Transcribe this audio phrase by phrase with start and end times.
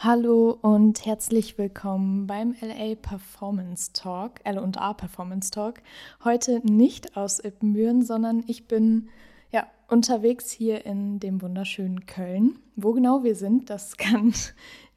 [0.00, 5.82] Hallo und herzlich willkommen beim LA Performance Talk, L&A Performance Talk.
[6.22, 9.08] Heute nicht aus Ippenbüren, sondern ich bin
[9.50, 12.60] ja unterwegs hier in dem wunderschönen Köln.
[12.76, 14.32] Wo genau wir sind, das kann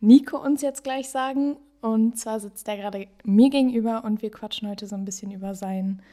[0.01, 1.57] Nico uns jetzt gleich sagen.
[1.81, 5.55] Und zwar sitzt er gerade mir gegenüber und wir quatschen heute so ein bisschen über
[5.55, 6.03] sein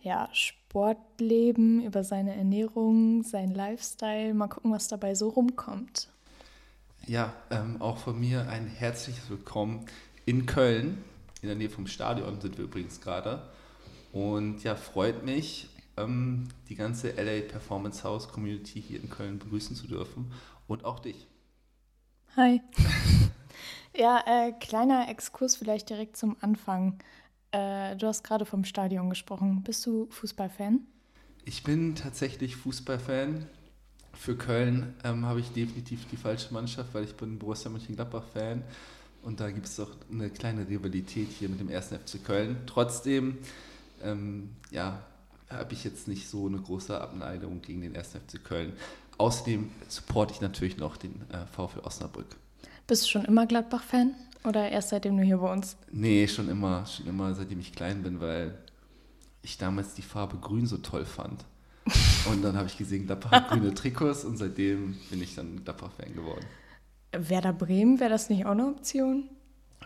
[0.00, 4.34] ja, Sportleben, über seine Ernährung, sein Lifestyle.
[4.34, 6.11] Mal gucken, was dabei so rumkommt.
[7.06, 9.86] Ja, ähm, auch von mir ein herzliches Willkommen
[10.24, 11.02] in Köln.
[11.40, 13.50] In der Nähe vom Stadion sind wir übrigens gerade.
[14.12, 19.74] Und ja, freut mich, ähm, die ganze LA Performance House Community hier in Köln begrüßen
[19.74, 20.30] zu dürfen.
[20.68, 21.26] Und auch dich.
[22.36, 22.60] Hi.
[23.96, 26.98] ja, äh, kleiner Exkurs vielleicht direkt zum Anfang.
[27.50, 29.64] Äh, du hast gerade vom Stadion gesprochen.
[29.64, 30.86] Bist du Fußballfan?
[31.44, 33.48] Ich bin tatsächlich Fußballfan
[34.14, 38.62] für Köln ähm, habe ich definitiv die falsche Mannschaft, weil ich bin Borussia Mönchengladbach-Fan
[39.22, 41.88] und da gibt es doch eine kleine Rivalität hier mit dem 1.
[41.88, 42.56] FC Köln.
[42.66, 43.38] Trotzdem,
[44.02, 45.02] ähm, ja,
[45.48, 48.08] habe ich jetzt nicht so eine große Abneigung gegen den 1.
[48.14, 48.72] FC Köln.
[49.18, 52.36] Außerdem supporte ich natürlich noch den äh, VfL Osnabrück.
[52.86, 55.76] Bist du schon immer Gladbach-Fan oder erst seitdem du hier bei uns?
[55.92, 58.58] Nee, schon immer, schon immer, seitdem ich klein bin, weil
[59.42, 61.44] ich damals die Farbe Grün so toll fand.
[62.30, 66.14] Und dann habe ich gesehen, Gladbach hat grüne Trikots und seitdem bin ich dann Gladbach-Fan
[66.14, 66.44] geworden.
[67.12, 69.28] Werder Bremen, wäre das nicht auch eine Option?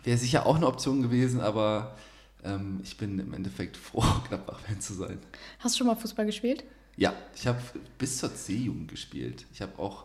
[0.05, 1.97] Wäre sicher auch eine Option gewesen, aber
[2.45, 5.19] ähm, ich bin im Endeffekt froh, Gladbach-Fan zu sein.
[5.59, 6.65] Hast du schon mal Fußball gespielt?
[6.97, 7.59] Ja, ich habe
[7.99, 9.47] bis zur C-Jugend gespielt.
[9.53, 10.05] Ich habe auch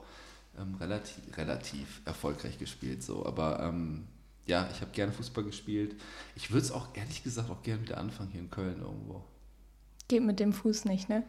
[0.60, 4.08] ähm, relativ, relativ erfolgreich gespielt, so, aber ähm,
[4.46, 5.96] ja, ich habe gerne Fußball gespielt.
[6.36, 9.24] Ich würde es auch ehrlich gesagt auch gerne wieder anfangen hier in Köln irgendwo.
[10.08, 11.24] Geht mit dem Fuß nicht, ne?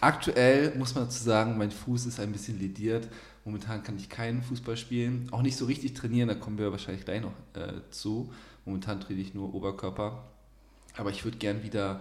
[0.00, 3.08] Aktuell muss man dazu sagen, mein Fuß ist ein bisschen lediert.
[3.44, 7.04] Momentan kann ich keinen Fußball spielen, auch nicht so richtig trainieren, da kommen wir wahrscheinlich
[7.04, 8.32] gleich noch äh, zu.
[8.64, 10.24] Momentan trainiere ich nur Oberkörper.
[10.96, 12.00] Aber ich würde gern wieder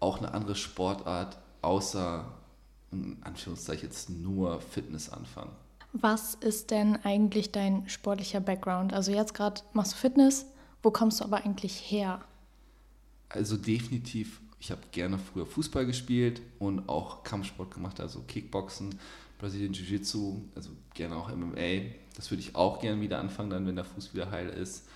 [0.00, 2.32] auch eine andere Sportart außer,
[2.92, 5.50] in Anführungszeichen, jetzt nur Fitness anfangen.
[5.92, 8.92] Was ist denn eigentlich dein sportlicher Background?
[8.92, 10.46] Also jetzt gerade machst du Fitness,
[10.82, 12.22] wo kommst du aber eigentlich her?
[13.28, 18.98] Also definitiv ich habe gerne früher Fußball gespielt und auch Kampfsport gemacht, also Kickboxen,
[19.38, 21.92] Brazilian Jiu-Jitsu, also gerne auch MMA.
[22.14, 24.86] Das würde ich auch gerne wieder anfangen, dann wenn der Fuß wieder heil ist.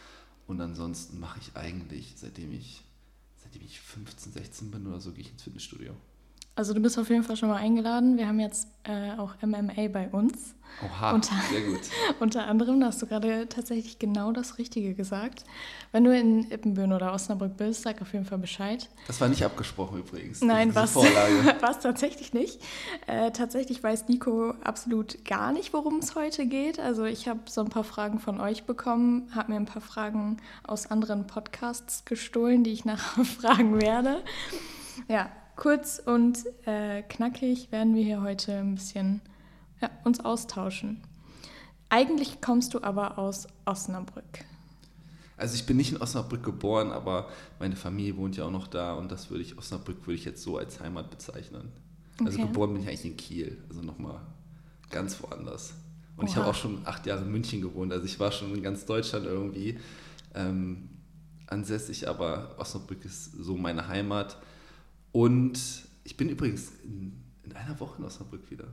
[0.47, 2.83] Und ansonsten mache ich eigentlich, seitdem ich,
[3.37, 5.95] seitdem ich 15, 16 bin oder so, gehe ich ins Fitnessstudio.
[6.57, 8.19] Also du bist auf jeden Fall schon mal eingeladen.
[8.19, 10.55] Wir haben jetzt äh, auch MMA bei uns.
[10.85, 11.81] Oha, unter, sehr gut.
[12.21, 15.45] unter anderem, da hast du gerade tatsächlich genau das Richtige gesagt.
[15.93, 18.89] Wenn du in Ippenbüren oder Osnabrück bist, sag auf jeden Fall Bescheid.
[19.07, 20.41] Das war nicht abgesprochen übrigens.
[20.41, 22.63] Nein, was war es tatsächlich nicht.
[23.07, 26.79] Äh, tatsächlich weiß Nico absolut gar nicht, worum es heute geht.
[26.79, 30.39] Also ich habe so ein paar Fragen von euch bekommen, habe mir ein paar Fragen
[30.63, 34.23] aus anderen Podcasts gestohlen, die ich nachher fragen werde.
[35.09, 39.21] Ja, kurz und äh, knackig werden wir hier heute ein bisschen
[39.81, 41.03] ja, uns austauschen.
[41.91, 44.45] Eigentlich kommst du aber aus Osnabrück.
[45.37, 47.29] Also ich bin nicht in Osnabrück geboren, aber
[47.59, 50.43] meine Familie wohnt ja auch noch da und das würde ich, Osnabrück würde ich jetzt
[50.43, 51.71] so als Heimat bezeichnen.
[52.25, 52.47] Also okay.
[52.47, 54.21] geboren bin ich eigentlich in Kiel, also nochmal
[54.91, 55.75] ganz woanders.
[56.17, 56.31] Und Oha.
[56.31, 58.87] ich habe auch schon acht Jahre in München gewohnt, also ich war schon in ganz
[58.87, 59.79] Deutschland irgendwie
[60.35, 60.89] ähm,
[61.47, 64.39] ansässig, aber Osnabrück ist so meine Heimat.
[65.13, 65.59] Und
[66.05, 68.69] ich bin übrigens in, in einer Woche in Osnabrück wieder.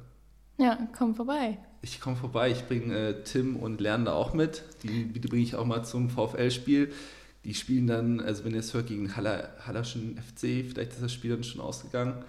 [0.57, 1.57] Ja, komm vorbei.
[1.81, 2.51] Ich komme vorbei.
[2.51, 4.63] Ich bringe äh, Tim und Lernen da auch mit.
[4.83, 6.91] Die, die bringe ich auch mal zum VfL-Spiel.
[7.43, 10.65] Die spielen dann, also wenn ihr es hört, gegen Haller, Hallerschen FC.
[10.67, 12.23] Vielleicht ist das Spiel dann schon ausgegangen.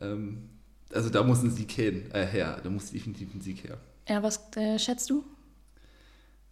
[0.00, 0.50] Ähm,
[0.92, 2.60] also da muss ein Sieg hin, äh, her.
[2.62, 3.78] Da muss definitiv ein Sieg her.
[4.08, 5.24] Ja, was äh, schätzt du?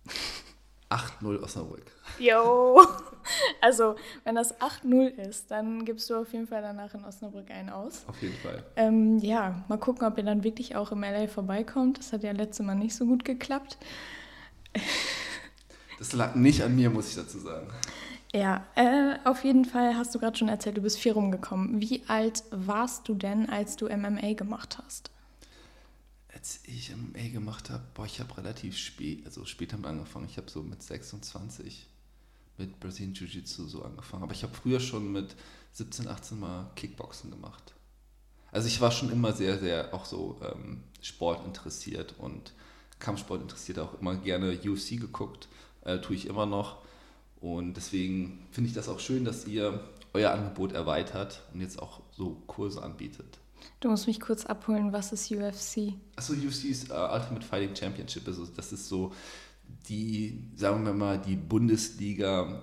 [0.90, 1.84] 8-0 Osnabrück.
[2.18, 2.80] Jo!
[3.60, 7.70] Also, wenn das 8-0 ist, dann gibst du auf jeden Fall danach in Osnabrück einen
[7.70, 8.04] aus.
[8.06, 8.62] Auf jeden Fall.
[8.76, 11.98] Ähm, ja, mal gucken, ob ihr dann wirklich auch im LA vorbeikommt.
[11.98, 13.78] Das hat ja letztes Mal nicht so gut geklappt.
[15.98, 17.68] Das lag nicht an mir, muss ich dazu sagen.
[18.32, 21.80] Ja, äh, auf jeden Fall hast du gerade schon erzählt, du bist vier rumgekommen.
[21.80, 25.10] Wie alt warst du denn, als du MMA gemacht hast?
[26.38, 30.26] als ich MMA gemacht habe, boah, ich habe relativ spät, also spät haben angefangen.
[30.30, 31.86] Ich habe so mit 26
[32.58, 34.22] mit Brazilian Jiu-Jitsu so angefangen.
[34.22, 35.36] Aber ich habe früher schon mit
[35.72, 37.74] 17, 18 Mal Kickboxen gemacht.
[38.50, 42.52] Also ich war schon immer sehr, sehr auch so ähm, Sport interessiert und
[42.98, 45.48] Kampfsport interessiert, auch immer gerne UFC geguckt,
[45.84, 46.78] äh, tue ich immer noch.
[47.40, 49.80] Und deswegen finde ich das auch schön, dass ihr
[50.12, 53.38] euer Angebot erweitert und jetzt auch so Kurse anbietet.
[53.80, 55.94] Du musst mich kurz abholen, was ist UFC?
[56.16, 58.26] Achso, UFC ist uh, Ultimate Fighting Championship.
[58.26, 59.12] Also das ist so
[59.88, 62.62] die, sagen wir mal, die Bundesliga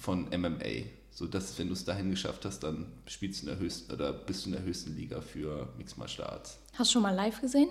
[0.00, 0.86] von MMA.
[1.10, 4.12] So dass, wenn du es dahin geschafft hast, dann spielst du in der höchsten oder
[4.12, 6.58] bist du in der höchsten Liga für Mixed Martial Arts.
[6.74, 7.70] Hast du schon mal live gesehen?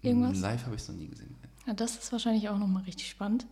[0.00, 0.38] Irgendwas?
[0.38, 1.34] Live habe ich es noch nie gesehen.
[1.66, 3.46] Ja, das ist wahrscheinlich auch nochmal richtig spannend.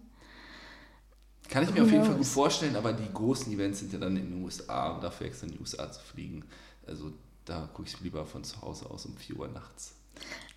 [1.49, 4.17] Kann ich mir auf jeden Fall gut vorstellen, aber die großen Events sind ja dann
[4.17, 6.45] in den USA und dafür extra in die USA zu fliegen.
[6.87, 7.13] Also
[7.45, 9.97] da gucke ich lieber von zu Hause aus um 4 Uhr nachts.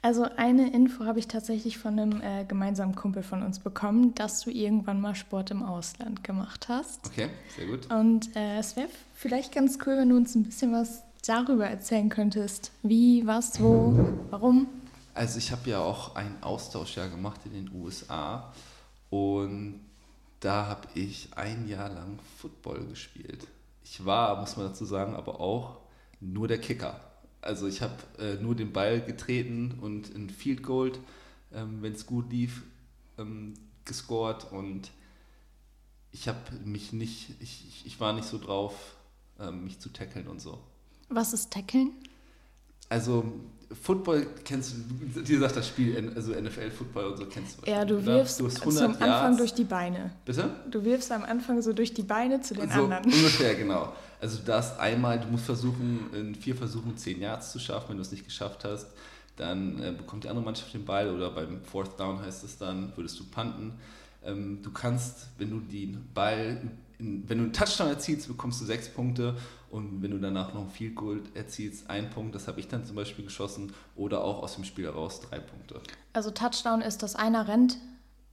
[0.04, 4.42] Also eine Info habe ich tatsächlich von einem äh, gemeinsamen Kumpel von uns bekommen, dass
[4.42, 7.08] du irgendwann mal Sport im Ausland gemacht hast.
[7.08, 7.90] Okay, sehr gut.
[7.90, 12.10] Und äh, es wäre vielleicht ganz cool, wenn du uns ein bisschen was darüber erzählen
[12.10, 12.74] könntest.
[12.82, 13.98] Wie, was, wo,
[14.30, 14.68] warum?
[15.14, 18.52] Also ich habe ja auch ein Austauschjahr gemacht in den USA
[19.10, 19.80] und
[20.42, 23.48] da habe ich ein Jahr lang Football gespielt.
[23.86, 25.78] Ich war, muss man dazu sagen, aber auch
[26.20, 27.00] nur der Kicker.
[27.44, 30.94] Also ich habe äh, nur den Ball getreten und in Field Goal,
[31.54, 32.64] ähm, wenn es gut lief,
[33.18, 33.54] ähm,
[33.86, 34.92] gescored und
[36.12, 38.96] ich habe mich nicht, ich, ich war nicht so drauf,
[39.40, 40.60] ähm, mich zu tackeln und so.
[41.10, 41.92] Was ist tackeln?
[42.90, 43.26] Also
[43.82, 48.06] Football kennst du, wie gesagt, das Spiel, also NFL-Football und so kennst du Ja, du
[48.06, 49.38] wirfst du zum Anfang Yards.
[49.38, 50.12] durch die Beine.
[50.26, 50.50] Bitte?
[50.70, 53.06] Du wirfst am Anfang so durch die Beine zu den so anderen.
[53.06, 53.94] Ungefähr, genau.
[54.24, 57.90] Also du darfst einmal, du musst versuchen, in vier Versuchen zehn Yards zu schaffen.
[57.90, 58.88] Wenn du es nicht geschafft hast,
[59.36, 62.94] dann äh, bekommt die andere Mannschaft den Ball oder beim Fourth Down heißt es dann,
[62.96, 63.74] würdest du punten.
[64.24, 66.62] Ähm, du kannst, wenn du den Ball,
[67.00, 69.36] in, wenn du einen Touchdown erzielst, bekommst du sechs Punkte
[69.70, 72.86] und wenn du danach noch ein Field Goal erzielst, ein Punkt, das habe ich dann
[72.86, 75.82] zum Beispiel geschossen, oder auch aus dem Spiel heraus drei Punkte.
[76.14, 77.78] Also Touchdown ist, dass einer rennt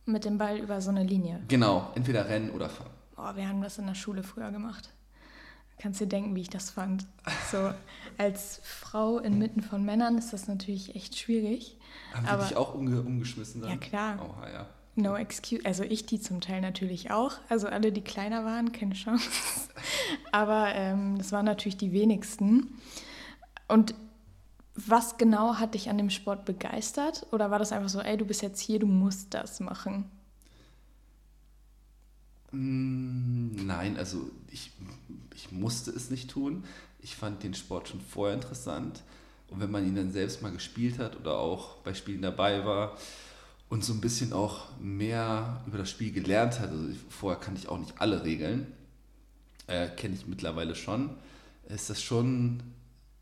[0.07, 1.43] mit dem Ball über so eine Linie.
[1.49, 2.91] Genau, entweder rennen oder fangen.
[3.17, 4.91] Oh, wir haben das in der Schule früher gemacht.
[5.81, 7.07] Kannst dir denken, wie ich das fand.
[7.51, 7.73] So
[8.19, 11.79] als Frau inmitten von Männern ist das natürlich echt schwierig.
[12.13, 13.71] Haben die dich auch umge umgeschmissen dann?
[13.71, 14.19] Ja, klar.
[14.21, 14.67] Oha, ja.
[14.95, 15.65] No excuse.
[15.65, 17.33] Also ich die zum Teil natürlich auch.
[17.49, 19.31] Also alle, die kleiner waren, keine Chance.
[20.33, 22.79] Aber ähm, das waren natürlich die wenigsten.
[23.67, 23.95] Und
[24.75, 27.27] was genau hat dich an dem Sport begeistert?
[27.33, 30.11] Oder war das einfach so, ey, du bist jetzt hier, du musst das machen?
[32.53, 34.73] Mm, nein, also ich,
[35.35, 36.65] ich musste es nicht tun.
[37.01, 39.03] Ich fand den Sport schon vorher interessant.
[39.49, 42.97] Und wenn man ihn dann selbst mal gespielt hat oder auch bei Spielen dabei war,
[43.71, 46.71] und so ein bisschen auch mehr über das Spiel gelernt hat.
[46.71, 48.67] Also vorher kannte ich auch nicht alle Regeln,
[49.69, 51.11] äh, kenne ich mittlerweile schon.
[51.69, 52.63] Ist das schon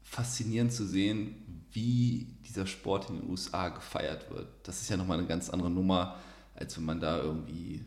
[0.03, 4.49] faszinierend zu sehen, wie dieser Sport in den USA gefeiert wird.
[4.63, 6.17] Das ist ja nochmal eine ganz andere Nummer,
[6.55, 7.85] als wenn man da irgendwie,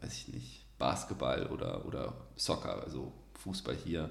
[0.00, 4.10] weiß ich nicht, Basketball oder, oder Soccer, also Fußball hier,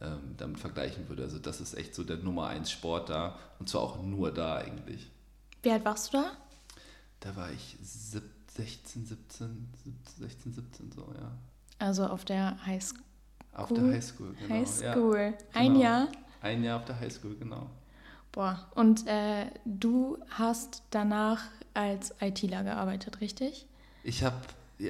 [0.00, 1.22] ähm, damit vergleichen würde.
[1.22, 4.56] Also das ist echt so der Nummer 1 Sport da und zwar auch nur da
[4.56, 5.10] eigentlich.
[5.62, 6.32] Wie alt warst du da?
[7.20, 9.68] Da war ich 16, 17,
[10.18, 11.32] 16, 17 so, ja.
[11.78, 13.00] Also auf der Highschool.
[13.52, 14.54] Auf der Highschool, genau.
[14.54, 15.18] Highschool.
[15.18, 15.82] Ja, Ein genau.
[15.82, 16.08] Jahr?
[16.40, 17.70] Ein Jahr auf der Highschool, genau.
[18.32, 21.40] Boah, und äh, du hast danach
[21.72, 23.66] als ITler gearbeitet, richtig?
[24.02, 24.36] Ich habe,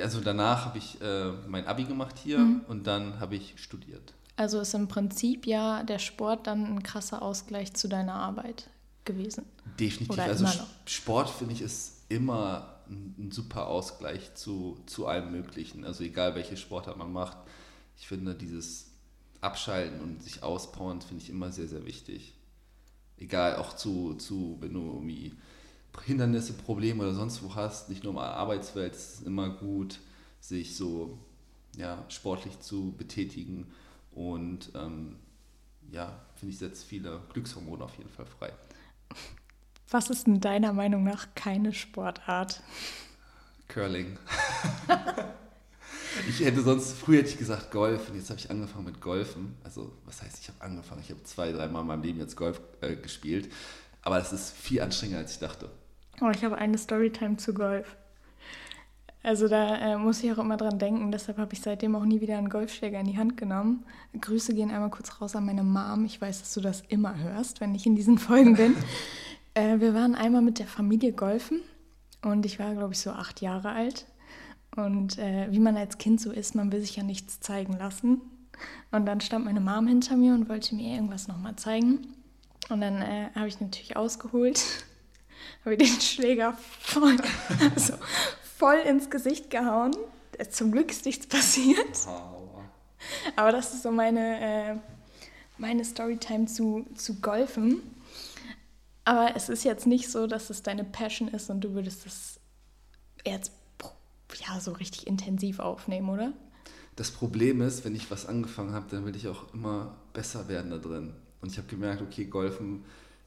[0.02, 2.62] also danach habe ich äh, mein Abi gemacht hier mhm.
[2.68, 4.14] und dann habe ich studiert.
[4.36, 8.68] Also ist im Prinzip ja der Sport dann ein krasser Ausgleich zu deiner Arbeit
[9.04, 9.44] gewesen.
[9.78, 10.10] Definitiv.
[10.10, 10.46] Oder also
[10.86, 15.84] Sport finde ich ist immer ein, ein, super Ausgleich zu, zu allem Möglichen.
[15.84, 17.36] Also egal welche Sportart man macht.
[17.96, 18.90] Ich finde dieses
[19.40, 22.34] Abschalten und sich auspowern finde ich immer sehr, sehr wichtig.
[23.16, 25.34] Egal, auch zu, zu wenn du irgendwie
[26.02, 30.00] Hindernisse, Probleme oder sonst wo hast, nicht nur in der Arbeitswelt, ist es immer gut,
[30.40, 31.18] sich so
[31.76, 33.66] ja, sportlich zu betätigen
[34.12, 35.16] und ähm,
[35.90, 38.52] ja, finde ich, setzt viele Glückshormone auf jeden Fall frei.
[39.90, 42.62] Was ist in deiner Meinung nach keine Sportart?
[43.68, 44.18] Curling.
[46.28, 49.56] ich hätte sonst, früher hätte ich gesagt Golf und jetzt habe ich angefangen mit Golfen.
[49.62, 51.02] Also, was heißt, ich habe angefangen?
[51.02, 53.52] Ich habe zwei, dreimal in meinem Leben jetzt Golf äh, gespielt.
[54.02, 55.70] Aber es ist viel anstrengender, als ich dachte.
[56.20, 57.96] Oh, ich habe eine Storytime zu Golf.
[59.24, 62.20] Also da äh, muss ich auch immer dran denken, deshalb habe ich seitdem auch nie
[62.20, 63.84] wieder einen Golfschläger in die Hand genommen.
[64.20, 66.04] Grüße gehen einmal kurz raus an meine Mom.
[66.04, 68.76] Ich weiß, dass du das immer hörst, wenn ich in diesen Folgen bin.
[69.56, 71.60] Äh, wir waren einmal mit der Familie golfen
[72.22, 74.04] und ich war, glaube ich, so acht Jahre alt.
[74.74, 78.20] Und äh, wie man als Kind so ist, man will sich ja nichts zeigen lassen.
[78.90, 82.00] Und dann stand meine Mom hinter mir und wollte mir irgendwas nochmal zeigen.
[82.68, 84.60] Und dann äh, habe ich natürlich ausgeholt,
[85.64, 87.16] habe den Schläger voll,
[87.74, 87.94] also
[88.56, 89.92] voll ins Gesicht gehauen.
[90.50, 91.96] Zum Glück ist nichts passiert.
[93.36, 94.76] Aber das ist so meine, äh,
[95.58, 97.82] meine Storytime zu, zu Golfen.
[99.04, 102.40] Aber es ist jetzt nicht so, dass es deine Passion ist und du würdest es
[103.24, 103.52] jetzt
[104.48, 106.32] ja so richtig intensiv aufnehmen, oder?
[106.96, 110.70] Das Problem ist, wenn ich was angefangen habe, dann will ich auch immer besser werden
[110.70, 111.14] da drin.
[111.40, 112.84] Und ich habe gemerkt, okay, Golfen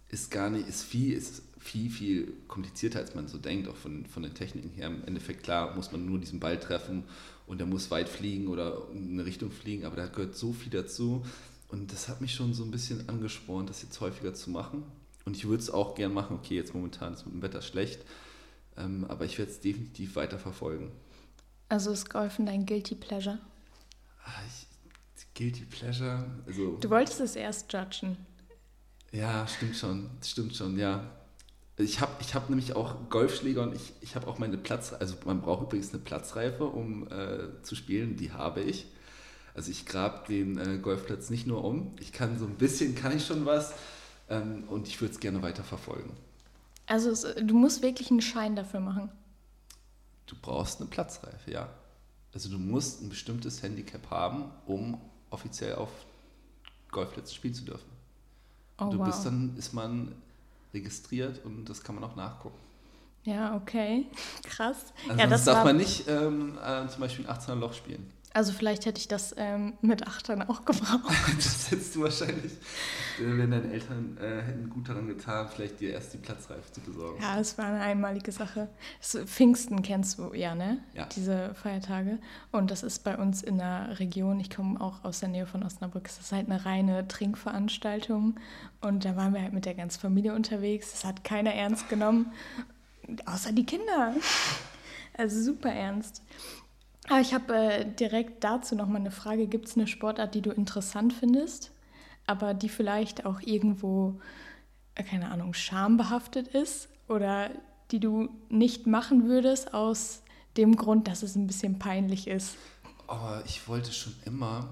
[0.09, 4.05] ist gar nicht, ist viel, ist viel, viel komplizierter, als man so denkt, auch von,
[4.05, 4.87] von den Techniken her.
[4.87, 7.03] Im Endeffekt, klar, muss man nur diesen Ball treffen
[7.45, 10.71] und er muss weit fliegen oder in eine Richtung fliegen, aber da gehört so viel
[10.71, 11.25] dazu.
[11.69, 14.83] Und das hat mich schon so ein bisschen angespornt, das jetzt häufiger zu machen.
[15.25, 16.37] Und ich würde es auch gern machen.
[16.37, 17.99] Okay, jetzt momentan ist mit dem Wetter schlecht,
[18.77, 20.91] ähm, aber ich werde es definitiv weiter verfolgen.
[21.67, 23.39] Also ist Golfen dein Guilty Pleasure?
[24.23, 24.67] Ah, ich,
[25.33, 26.77] Guilty Pleasure, also.
[26.77, 28.17] Du wolltest es erst judgen.
[29.11, 31.09] Ja, stimmt schon, stimmt schon, ja.
[31.77, 35.15] Ich habe ich hab nämlich auch Golfschläger und ich, ich habe auch meine Platz, also
[35.25, 38.87] man braucht übrigens eine Platzreife, um äh, zu spielen, die habe ich.
[39.53, 43.15] Also ich grabe den äh, Golfplatz nicht nur um, ich kann so ein bisschen, kann
[43.15, 43.73] ich schon was,
[44.29, 46.15] ähm, und ich würde es gerne weiter verfolgen.
[46.85, 49.11] Also es, du musst wirklich einen Schein dafür machen.
[50.25, 51.69] Du brauchst eine Platzreife, ja.
[52.33, 54.99] Also du musst ein bestimmtes Handicap haben, um
[55.29, 55.89] offiziell auf
[56.91, 57.96] Golfplätzen spielen zu dürfen.
[58.79, 59.07] Oh, du wow.
[59.07, 60.13] bist dann, ist man
[60.73, 62.57] registriert und das kann man auch nachgucken.
[63.23, 64.05] Ja, okay.
[64.43, 64.93] Krass.
[65.07, 68.09] Also ja, das darf man nicht ähm, äh, zum Beispiel ein 18er Loch spielen.
[68.37, 71.11] Also vielleicht hätte ich das ähm, mit Achtern auch gebraucht.
[71.37, 72.51] das hättest du wahrscheinlich,
[73.17, 77.19] wenn deine Eltern äh, hätten gut daran getan, vielleicht dir erst die Platzreife zu besorgen.
[77.19, 78.69] Ja, es war eine einmalige Sache.
[78.99, 80.77] Das Pfingsten kennst du ja, ne?
[80.93, 81.07] Ja.
[81.15, 82.19] Diese Feiertage.
[82.51, 85.63] Und das ist bei uns in der Region, ich komme auch aus der Nähe von
[85.63, 88.39] Osnabrück, es ist halt eine reine Trinkveranstaltung.
[88.81, 90.91] Und da waren wir halt mit der ganzen Familie unterwegs.
[90.91, 92.31] Das hat keiner ernst genommen,
[93.25, 94.13] außer die Kinder.
[95.17, 96.21] Also super ernst.
[97.07, 99.47] Aber ich habe äh, direkt dazu nochmal eine Frage.
[99.47, 101.71] Gibt es eine Sportart, die du interessant findest,
[102.25, 104.19] aber die vielleicht auch irgendwo,
[104.95, 107.49] äh, keine Ahnung, schambehaftet ist oder
[107.91, 110.21] die du nicht machen würdest aus
[110.57, 112.55] dem Grund, dass es ein bisschen peinlich ist?
[113.07, 114.67] Aber ich wollte schon immer,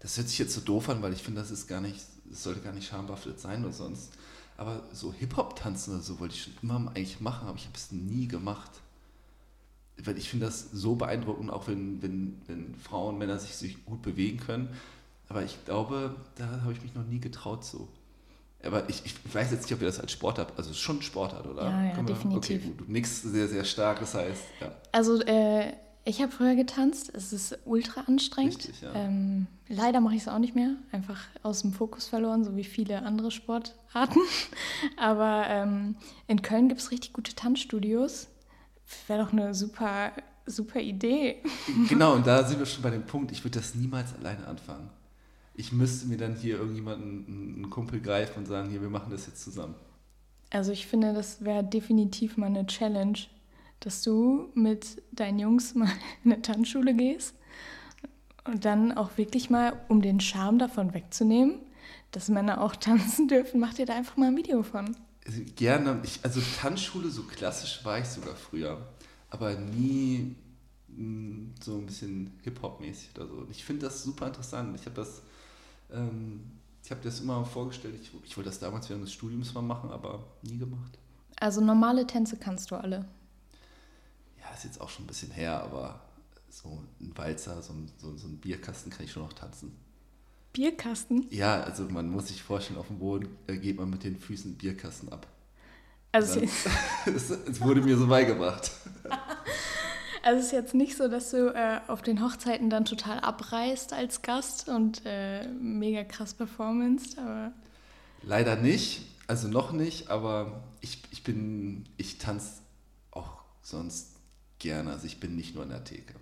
[0.00, 2.42] das hört sich jetzt so doof an, weil ich finde, das ist gar nicht, das
[2.42, 4.14] sollte gar nicht schambehaftet sein oder sonst.
[4.56, 7.92] Aber so Hip-Hop-Tanzen oder so wollte ich schon immer eigentlich machen, aber ich habe es
[7.92, 8.70] nie gemacht
[10.02, 13.84] weil ich finde das so beeindruckend, auch wenn, wenn, wenn Frauen und Männer sich, sich
[13.84, 14.68] gut bewegen können.
[15.28, 17.88] Aber ich glaube, da habe ich mich noch nie getraut so.
[18.62, 20.58] Aber ich, ich weiß jetzt nicht, ob ihr das als Sport habt.
[20.58, 21.64] Also es ist schon Sportart, oder?
[21.64, 22.36] Ja, ja, definitiv.
[22.36, 22.80] Okay, gut.
[22.80, 24.72] Du nix sehr, sehr stark, das heißt, ja.
[24.90, 25.72] Also äh,
[26.04, 27.10] ich habe früher getanzt.
[27.14, 28.56] Es ist ultra anstrengend.
[28.56, 28.92] Richtig, ja.
[28.94, 30.76] ähm, leider mache ich es auch nicht mehr.
[30.92, 34.20] Einfach aus dem Fokus verloren, so wie viele andere Sportarten.
[34.96, 35.96] Aber ähm,
[36.26, 38.28] in Köln gibt es richtig gute Tanzstudios
[39.06, 40.12] wäre doch eine super,
[40.46, 41.42] super Idee.
[41.88, 44.90] Genau, und da sind wir schon bei dem Punkt, ich würde das niemals alleine anfangen.
[45.54, 49.26] Ich müsste mir dann hier irgendjemanden, einen Kumpel greifen und sagen, hier, wir machen das
[49.26, 49.74] jetzt zusammen.
[50.50, 53.18] Also ich finde, das wäre definitiv mal eine Challenge,
[53.80, 55.90] dass du mit deinen Jungs mal
[56.24, 57.34] in eine Tanzschule gehst
[58.44, 61.60] und dann auch wirklich mal, um den Charme davon wegzunehmen,
[62.10, 64.96] dass Männer auch tanzen dürfen, mach dir da einfach mal ein Video von
[65.56, 68.86] gerne, ich, also Tanzschule, so klassisch war ich sogar früher,
[69.30, 70.36] aber nie
[70.88, 73.34] mh, hm, so ein bisschen Hip-Hop-mäßig oder so.
[73.34, 74.78] Und ich finde das super interessant.
[74.78, 75.22] Ich habe das,
[75.90, 76.42] ähm,
[76.82, 79.90] ich habe das immer vorgestellt, ich, ich wollte das damals während des Studiums mal machen,
[79.90, 80.98] aber nie gemacht.
[81.40, 83.06] Also normale Tänze kannst du alle?
[84.40, 86.00] Ja, ist jetzt auch schon ein bisschen her, aber
[86.50, 89.76] so ein Walzer, so ein, so, so ein Bierkasten kann ich schon noch tanzen.
[90.54, 91.26] Bierkasten?
[91.30, 94.56] Ja, also man muss sich vorstellen, auf dem Boden äh, geht man mit den Füßen
[94.56, 95.26] Bierkasten ab.
[96.12, 96.40] Also
[97.06, 98.70] es wurde mir so beigebracht.
[100.26, 103.92] Also es ist jetzt nicht so, dass du äh, auf den Hochzeiten dann total abreißt
[103.92, 107.52] als Gast und äh, mega krass performance, aber...
[108.22, 112.62] Leider nicht, also noch nicht, aber ich, ich bin, ich tanze
[113.10, 114.16] auch sonst
[114.58, 116.14] gerne, also ich bin nicht nur in der Theke.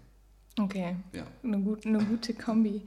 [0.59, 1.27] Okay, ja.
[1.43, 2.83] eine, gut, eine gute Kombi.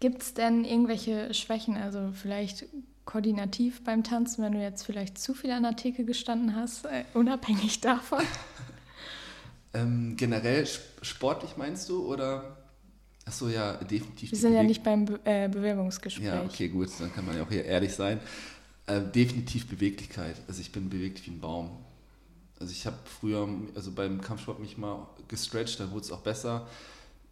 [0.00, 2.66] Gibt es denn irgendwelche Schwächen, also vielleicht
[3.04, 7.04] koordinativ beim Tanzen, wenn du jetzt vielleicht zu viel an der Theke gestanden hast, äh,
[7.14, 8.22] unabhängig davon?
[9.72, 10.68] ähm, generell
[11.02, 12.58] sportlich meinst du oder?
[13.24, 14.30] Achso, ja, definitiv.
[14.30, 16.24] Wir sind ja nicht beim Be äh, Bewerbungsgespräch.
[16.24, 18.20] Ja, okay, gut, dann kann man ja auch hier ehrlich sein.
[18.86, 20.36] Äh, definitiv Beweglichkeit.
[20.46, 21.70] Also ich bin bewegt wie ein Baum.
[22.58, 26.66] Also ich habe früher, also beim Kampfsport mich mal gestretcht, da wurde es auch besser.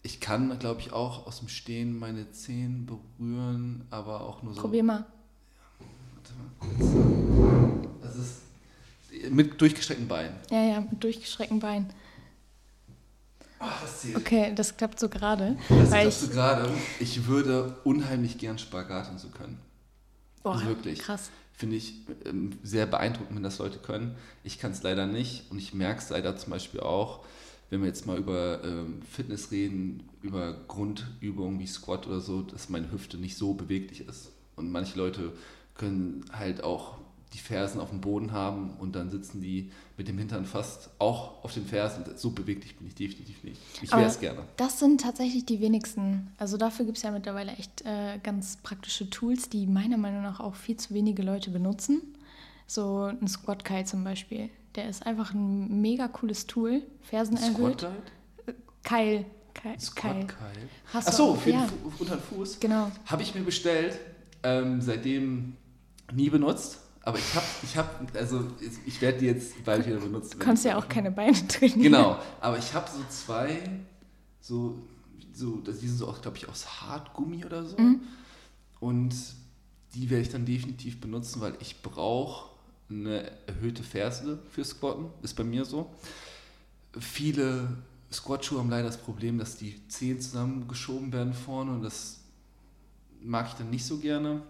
[0.06, 4.60] Ich kann, glaube ich, auch aus dem Stehen meine Zehen berühren, aber auch nur so.
[4.60, 5.04] Probier mal.
[5.80, 5.84] Ja,
[6.14, 7.88] warte mal kurz.
[8.02, 10.36] Das ist mit durchgestreckten Beinen.
[10.48, 11.92] Ja, ja, mit durchgestreckten Beinen.
[13.58, 14.16] Ach, das zählt.
[14.16, 15.56] Okay, das klappt so gerade.
[15.68, 16.70] Das klappt so gerade.
[17.00, 19.58] Ich würde unheimlich gern Spagat und so können.
[20.44, 21.00] Boah, also wirklich.
[21.00, 21.30] krass.
[21.52, 21.94] Finde ich
[22.26, 24.14] ähm, sehr beeindruckend, wenn das Leute können.
[24.44, 27.25] Ich kann es leider nicht und ich merke es leider zum Beispiel auch,
[27.70, 32.68] wenn wir jetzt mal über ähm, Fitness reden, über Grundübungen wie Squat oder so, dass
[32.68, 34.30] meine Hüfte nicht so beweglich ist.
[34.54, 35.32] Und manche Leute
[35.75, 36.99] können halt auch
[37.32, 41.44] die Fersen auf dem Boden haben und dann sitzen die mit dem Hintern fast auch
[41.44, 42.04] auf den Fersen.
[42.16, 43.61] So beweglich bin ich definitiv nicht.
[43.82, 44.42] Ich wäre es gerne.
[44.56, 46.32] Das sind tatsächlich die wenigsten.
[46.38, 50.40] Also dafür gibt es ja mittlerweile echt äh, ganz praktische Tools, die meiner Meinung nach
[50.40, 52.00] auch viel zu wenige Leute benutzen.
[52.66, 54.49] So ein Squat Kite zum Beispiel.
[54.76, 56.83] Der ist einfach ein mega cooles Tool.
[57.02, 57.80] Fersen erhöht.
[57.80, 57.92] Squat
[58.83, 59.25] Keil.
[59.54, 59.80] Keil.
[59.80, 60.68] Squat Keil.
[60.92, 61.66] Ach so, für ja.
[61.66, 62.61] den unter den Fuß.
[62.61, 62.92] Genau.
[63.06, 63.99] Habe ich mir bestellt.
[64.42, 65.56] Ähm, seitdem
[66.12, 66.80] nie benutzt.
[67.02, 68.45] Aber ich habe, ich habe, also
[68.85, 70.33] ich werde die jetzt bald wieder benutzen.
[70.33, 71.83] Du kannst ja auch keine Beine trainieren.
[71.83, 73.61] Genau, aber ich habe so zwei,
[74.40, 74.76] so,
[75.33, 77.78] so, die sind so auch, glaube ich, aus Hartgummi oder so.
[77.78, 78.00] Mhm.
[78.80, 79.14] Und
[79.95, 82.55] die werde ich dann definitiv benutzen, weil ich brauche
[82.88, 85.90] eine erhöhte Ferse für Squatten, ist bei mir so.
[86.98, 87.68] Viele
[88.12, 92.20] Squat-Schuhe haben leider das Problem, dass die Zehen zusammengeschoben werden vorne und das
[93.22, 94.42] mag ich dann nicht so gerne.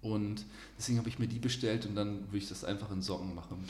[0.00, 0.44] Und
[0.78, 3.64] deswegen habe ich mir die bestellt und dann würde ich das einfach in Socken machen.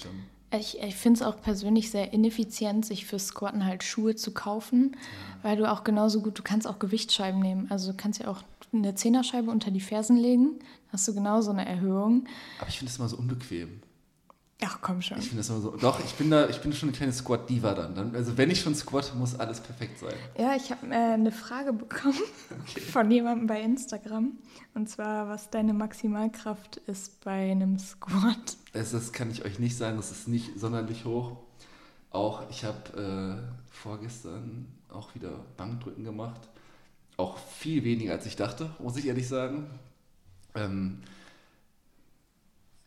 [0.50, 4.92] Ich, ich finde es auch persönlich sehr ineffizient, sich für Squatten halt Schuhe zu kaufen,
[4.94, 4.98] ja.
[5.42, 7.66] weil du auch genauso gut, du kannst auch Gewichtsscheiben nehmen.
[7.70, 8.42] Also du kannst ja auch
[8.72, 10.58] eine Zehnerscheibe unter die Fersen legen,
[10.92, 12.26] hast du genauso eine Erhöhung.
[12.58, 13.80] Aber ich finde das immer so unbequem.
[14.60, 15.18] Ach komm schon.
[15.18, 15.76] Ich finde das immer so.
[15.76, 18.14] Doch, ich bin da, ich bin schon eine kleine Squat-Diva dann.
[18.16, 20.14] Also wenn ich schon squat, muss alles perfekt sein.
[20.36, 22.18] Ja, ich habe äh, eine Frage bekommen
[22.62, 22.80] okay.
[22.80, 24.32] von jemandem bei Instagram.
[24.74, 28.56] Und zwar, was deine Maximalkraft ist bei einem Squat.
[28.72, 31.36] Das, das kann ich euch nicht sagen, das ist nicht sonderlich hoch.
[32.10, 36.48] Auch ich habe äh, vorgestern auch wieder Bankdrücken gemacht.
[37.18, 39.68] Auch viel weniger als ich dachte, muss ich ehrlich sagen.
[40.54, 41.02] Ähm,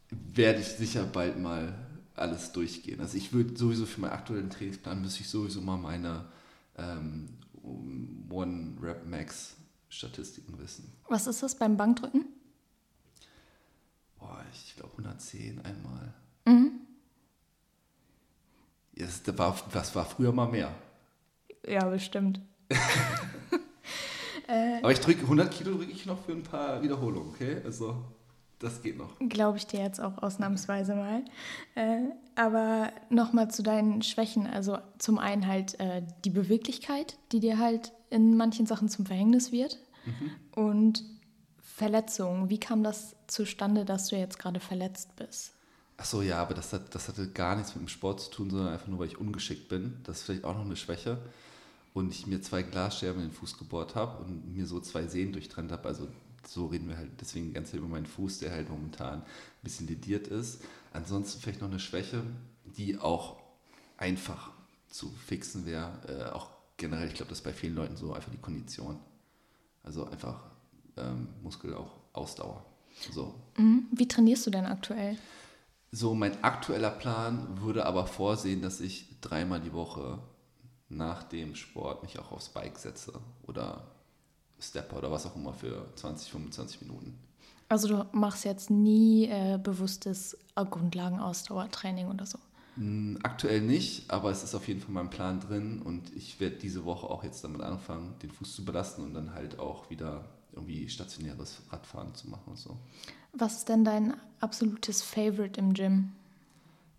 [0.10, 1.78] werde ich sicher bald mal
[2.16, 3.02] alles durchgehen.
[3.02, 6.30] Also ich würde sowieso für meinen aktuellen Trainingsplan müsste ich sowieso mal meine
[6.78, 7.28] ähm,
[8.30, 9.58] One Rep Max
[9.90, 10.94] Statistiken wissen.
[11.10, 12.26] Was ist das beim Bankdrücken?
[14.18, 16.14] Boah, ich glaube 110 einmal.
[16.46, 16.72] Mhm.
[18.96, 20.74] Ja, das, war, das war früher mal mehr.
[21.68, 22.40] Ja, bestimmt.
[24.82, 27.62] Aber ich drücke 100 Kilo drücke ich noch für ein paar Wiederholungen, okay?
[27.64, 27.96] Also
[28.60, 29.18] das geht noch.
[29.20, 31.24] Glaube ich dir jetzt auch ausnahmsweise mal.
[31.76, 32.04] Äh,
[32.36, 34.46] aber nochmal zu deinen Schwächen.
[34.46, 39.52] Also zum einen halt äh, die Beweglichkeit, die dir halt in manchen Sachen zum Verhängnis
[39.52, 39.80] wird.
[40.06, 40.64] Mhm.
[40.64, 41.04] Und
[41.60, 42.50] Verletzungen.
[42.50, 45.54] Wie kam das zustande, dass du jetzt gerade verletzt bist?
[45.98, 48.50] Ach so, ja, aber das, hat, das hatte gar nichts mit dem Sport zu tun,
[48.52, 50.00] sondern einfach nur, weil ich ungeschickt bin.
[50.04, 51.18] Das ist vielleicht auch noch eine Schwäche.
[51.94, 55.34] Und ich mir zwei Glasscherben in den Fuß gebohrt habe und mir so zwei Sehnen
[55.34, 55.88] durchtrennt habe.
[55.88, 56.08] Also
[56.48, 59.26] so reden wir halt deswegen Zeit über meinen Fuß, der halt momentan ein
[59.62, 60.62] bisschen lediert ist.
[60.94, 62.24] Ansonsten vielleicht noch eine Schwäche,
[62.78, 63.38] die auch
[63.98, 64.52] einfach
[64.88, 65.92] zu fixen wäre.
[66.08, 69.00] Äh, auch generell, ich glaube, das ist bei vielen Leuten so einfach die Kondition.
[69.84, 70.44] Also einfach
[70.98, 72.66] ähm, Muskel auch Ausdauer.
[73.12, 73.34] So.
[73.58, 73.88] Mhm.
[73.92, 75.18] Wie trainierst du denn aktuell?
[75.92, 80.20] So, mein aktueller Plan würde aber vorsehen, dass ich dreimal die Woche
[80.92, 83.14] nach dem Sport mich auch aufs Bike setze
[83.48, 83.84] oder
[84.60, 87.18] Stepper oder was auch immer für 20, 25 Minuten.
[87.70, 92.38] Also du machst jetzt nie äh, bewusstes Grundlagenausdauertraining oder so?
[92.76, 96.40] Hm, aktuell nicht, aber es ist auf jeden Fall in meinem Plan drin und ich
[96.40, 99.90] werde diese Woche auch jetzt damit anfangen, den Fuß zu belasten und dann halt auch
[99.90, 102.78] wieder irgendwie stationäres Radfahren zu machen und so.
[103.34, 106.12] Was ist denn dein absolutes Favorite im Gym?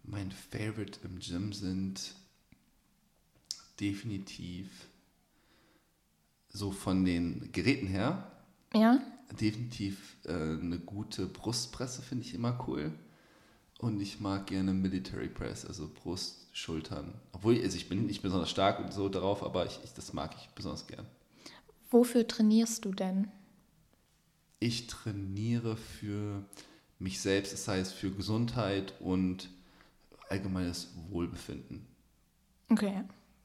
[0.05, 2.15] Mein Favorite im Gym sind
[3.81, 4.89] definitiv
[6.49, 8.31] so von den Geräten her.
[8.75, 9.01] Ja.
[9.41, 12.93] Definitiv äh, eine gute Brustpresse finde ich immer cool.
[13.79, 17.15] Und ich mag gerne Military Press, also Brust, Schultern.
[17.33, 20.35] Obwohl, also ich bin nicht besonders stark und so darauf, aber ich, ich, das mag
[20.39, 21.07] ich besonders gern.
[21.91, 23.29] Wofür trainierst du denn?
[24.61, 26.45] Ich trainiere für
[27.01, 29.49] mich selbst, das heißt für Gesundheit und
[30.29, 31.85] allgemeines Wohlbefinden.
[32.69, 33.03] Okay.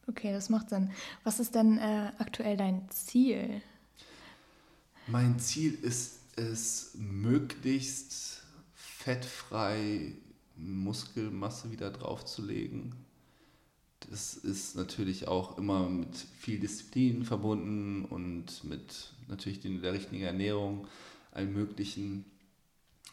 [0.07, 0.91] Okay, das macht Sinn.
[1.23, 3.61] Was ist denn äh, aktuell dein Ziel?
[5.07, 8.43] Mein Ziel ist es, möglichst
[8.73, 10.13] fettfrei
[10.55, 12.95] Muskelmasse wieder draufzulegen.
[14.09, 20.87] Das ist natürlich auch immer mit viel Disziplin verbunden und mit natürlich der richtigen Ernährung,
[21.31, 22.25] allem Möglichen.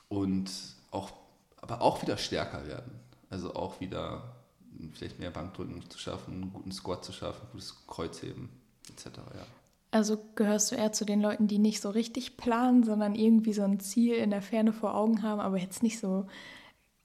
[0.08, 0.50] Und
[0.92, 1.12] auch,
[1.56, 2.92] aber auch wieder stärker werden.
[3.30, 4.43] Also auch wieder
[4.92, 8.48] vielleicht mehr Bankdrücken zu schaffen, einen guten Squat zu schaffen, gutes Kreuzheben
[8.90, 9.18] etc.
[9.34, 9.46] Ja.
[9.90, 13.62] Also gehörst du eher zu den Leuten, die nicht so richtig planen, sondern irgendwie so
[13.62, 16.26] ein Ziel in der Ferne vor Augen haben, aber jetzt nicht so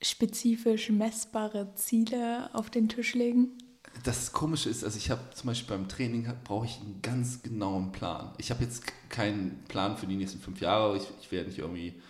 [0.01, 3.57] spezifisch messbare Ziele auf den Tisch legen?
[4.03, 7.91] Das Komische ist, also ich habe zum Beispiel beim Training brauche ich einen ganz genauen
[7.91, 8.33] Plan.
[8.37, 10.97] Ich habe jetzt keinen Plan für die nächsten fünf Jahre.
[10.97, 12.01] Ich, ich werde nicht irgendwie,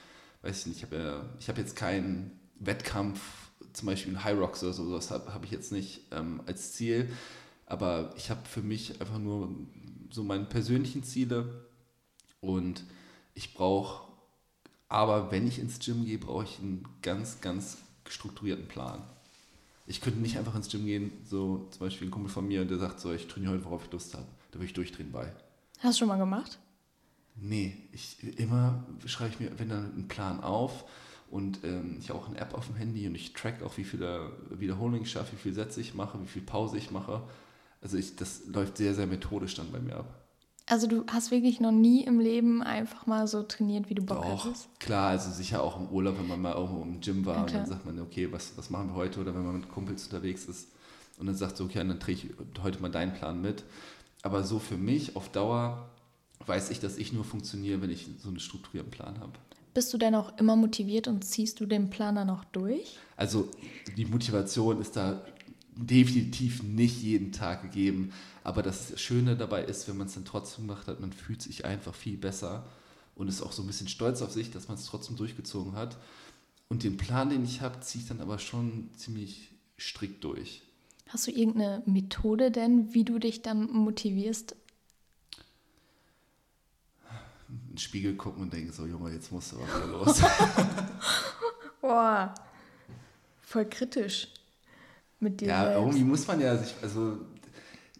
[0.43, 3.38] weiß ich nicht, ich habe habe jetzt keinen Wettkampf,
[3.73, 6.73] zum Beispiel in High Rocks oder so, das habe hab ich jetzt nicht ähm, als
[6.73, 7.09] Ziel.
[7.65, 9.49] Aber ich habe für mich einfach nur
[10.09, 11.65] so meine persönlichen Ziele
[12.41, 12.83] und
[13.35, 14.07] ich brauche,
[14.87, 17.77] aber wenn ich ins Gym gehe, brauche ich einen ganz, ganz
[18.07, 19.03] strukturierten Plan.
[19.85, 22.79] Ich könnte nicht einfach ins Gym gehen, so zum Beispiel ein Kumpel von mir, der
[22.79, 24.25] sagt so, ich trainiere heute, worauf ich Lust habe.
[24.51, 25.31] Da würde ich durchdrehen bei.
[25.79, 26.59] Hast du schon mal gemacht?
[27.35, 30.85] Nee, ich immer schreibe ich mir, wenn dann einen Plan auf
[31.31, 33.83] und ähm, ich habe auch eine App auf dem Handy und ich track auch, wie
[33.83, 37.21] viele Wiederholungen ich schaffe, wie viele Sätze ich mache, wie viel Pause ich mache.
[37.81, 40.19] Also ich, das läuft sehr, sehr methodisch dann bei mir ab.
[40.65, 44.21] Also du hast wirklich noch nie im Leben einfach mal so trainiert, wie du Bock
[44.21, 44.69] Doch, hattest?
[44.79, 47.53] klar, also sicher auch im Urlaub, wenn man mal irgendwo im Gym war ja, und
[47.53, 49.19] dann sagt man, okay, was, was machen wir heute?
[49.19, 50.69] Oder wenn man mit Kumpels unterwegs ist
[51.17, 52.27] und dann sagt so, okay, dann drehe ich
[52.61, 53.63] heute mal deinen Plan mit.
[54.21, 55.89] Aber so für mich auf Dauer
[56.45, 59.33] weiß ich, dass ich nur funktioniere, wenn ich so einen strukturierten Plan habe.
[59.73, 62.97] Bist du denn auch immer motiviert und ziehst du den Plan dann auch durch?
[63.15, 63.49] Also
[63.97, 65.21] die Motivation ist da
[65.75, 68.11] definitiv nicht jeden Tag gegeben.
[68.43, 71.65] Aber das Schöne dabei ist, wenn man es dann trotzdem macht hat, man fühlt sich
[71.65, 72.65] einfach viel besser
[73.15, 75.97] und ist auch so ein bisschen stolz auf sich, dass man es trotzdem durchgezogen hat.
[76.67, 80.61] Und den Plan, den ich habe, ziehe ich dann aber schon ziemlich strikt durch.
[81.07, 84.55] Hast du irgendeine Methode denn, wie du dich dann motivierst?
[87.49, 90.21] In den Spiegel gucken und denken so, Junge, jetzt musst du wieder los.
[91.81, 92.33] Boah,
[93.41, 94.27] voll kritisch
[95.19, 95.77] mit dir Ja, selbst.
[95.79, 97.17] irgendwie muss man ja sich, also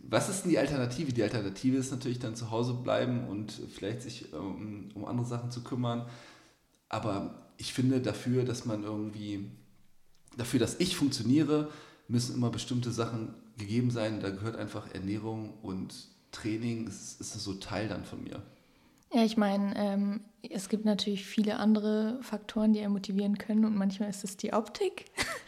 [0.02, 1.14] was ist denn die Alternative?
[1.14, 5.52] Die Alternative ist natürlich dann zu Hause bleiben und vielleicht sich um, um andere Sachen
[5.52, 6.08] zu kümmern.
[6.88, 9.50] Aber ich finde dafür, dass man irgendwie,
[10.38, 11.70] dafür, dass ich funktioniere,
[12.08, 14.20] müssen immer bestimmte Sachen gegeben sein.
[14.20, 15.94] Da gehört einfach Ernährung und
[16.32, 18.42] Training, ist, ist so Teil dann von mir.
[19.12, 23.76] Ja, ich meine, ähm, es gibt natürlich viele andere Faktoren, die einen motivieren können und
[23.76, 25.06] manchmal ist es die Optik.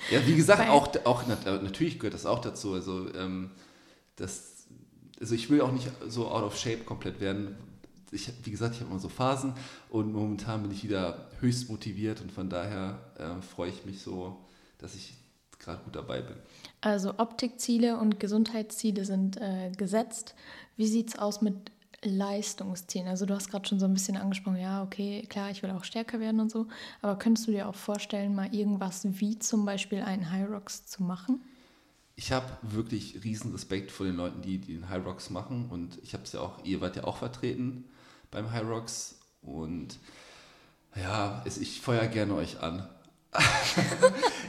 [0.10, 2.74] Ja, wie gesagt, auch, auch natürlich gehört das auch dazu.
[2.74, 3.52] Also, ähm,
[4.16, 4.66] das,
[5.20, 7.56] also ich will auch nicht so out of shape komplett werden.
[8.12, 9.54] Ich, wie gesagt, ich habe immer so Phasen
[9.90, 14.38] und momentan bin ich wieder höchst motiviert und von daher äh, freue ich mich so,
[14.80, 15.14] dass ich
[15.60, 16.36] gerade gut dabei bin.
[16.82, 20.36] Also Optikziele und Gesundheitsziele sind äh, gesetzt.
[20.76, 21.72] Wie sieht es aus mit
[22.04, 23.08] Leistungszielen?
[23.08, 25.84] Also du hast gerade schon so ein bisschen angesprochen, ja, okay, klar, ich will auch
[25.84, 26.68] stärker werden und so,
[27.02, 31.04] aber könntest du dir auch vorstellen, mal irgendwas wie zum Beispiel einen High Rocks zu
[31.04, 31.42] machen?
[32.16, 35.98] Ich habe wirklich riesen Respekt vor den Leuten, die, die den High Rocks machen und
[36.04, 37.86] ich habe es ja auch, ihr wart ja auch vertreten
[38.30, 39.98] beim High Rocks und
[40.96, 42.88] ja, es, ich feuer gerne euch an.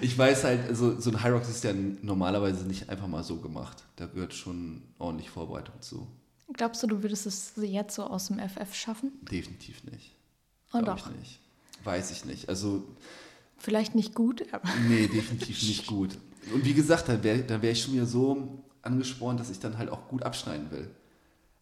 [0.00, 3.36] ich weiß halt, also so ein High Rocks ist ja normalerweise nicht einfach mal so
[3.36, 3.84] gemacht.
[3.96, 6.08] Da gehört schon ordentlich Vorbereitung zu.
[6.54, 9.12] Glaubst du, du würdest es jetzt so aus dem FF schaffen?
[9.30, 10.14] Definitiv nicht.
[10.72, 11.10] Oh, Glaub doch.
[11.10, 11.40] Ich nicht.
[11.84, 12.48] Weiß ich nicht.
[12.48, 12.84] Also.
[13.58, 14.68] Vielleicht nicht gut, aber.
[14.88, 16.18] Nee, definitiv nicht gut.
[16.52, 19.78] Und wie gesagt, dann wäre dann wär ich schon wieder so angesprochen, dass ich dann
[19.78, 20.90] halt auch gut abschneiden will.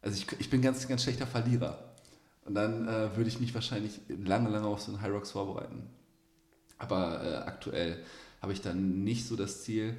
[0.03, 1.93] Also ich, ich bin ganz, ganz schlechter Verlierer.
[2.47, 5.83] Und dann äh, würde ich mich wahrscheinlich lange, lange auf so einen High Rocks vorbereiten.
[6.79, 8.03] Aber äh, aktuell
[8.41, 9.97] habe ich dann nicht so das Ziel.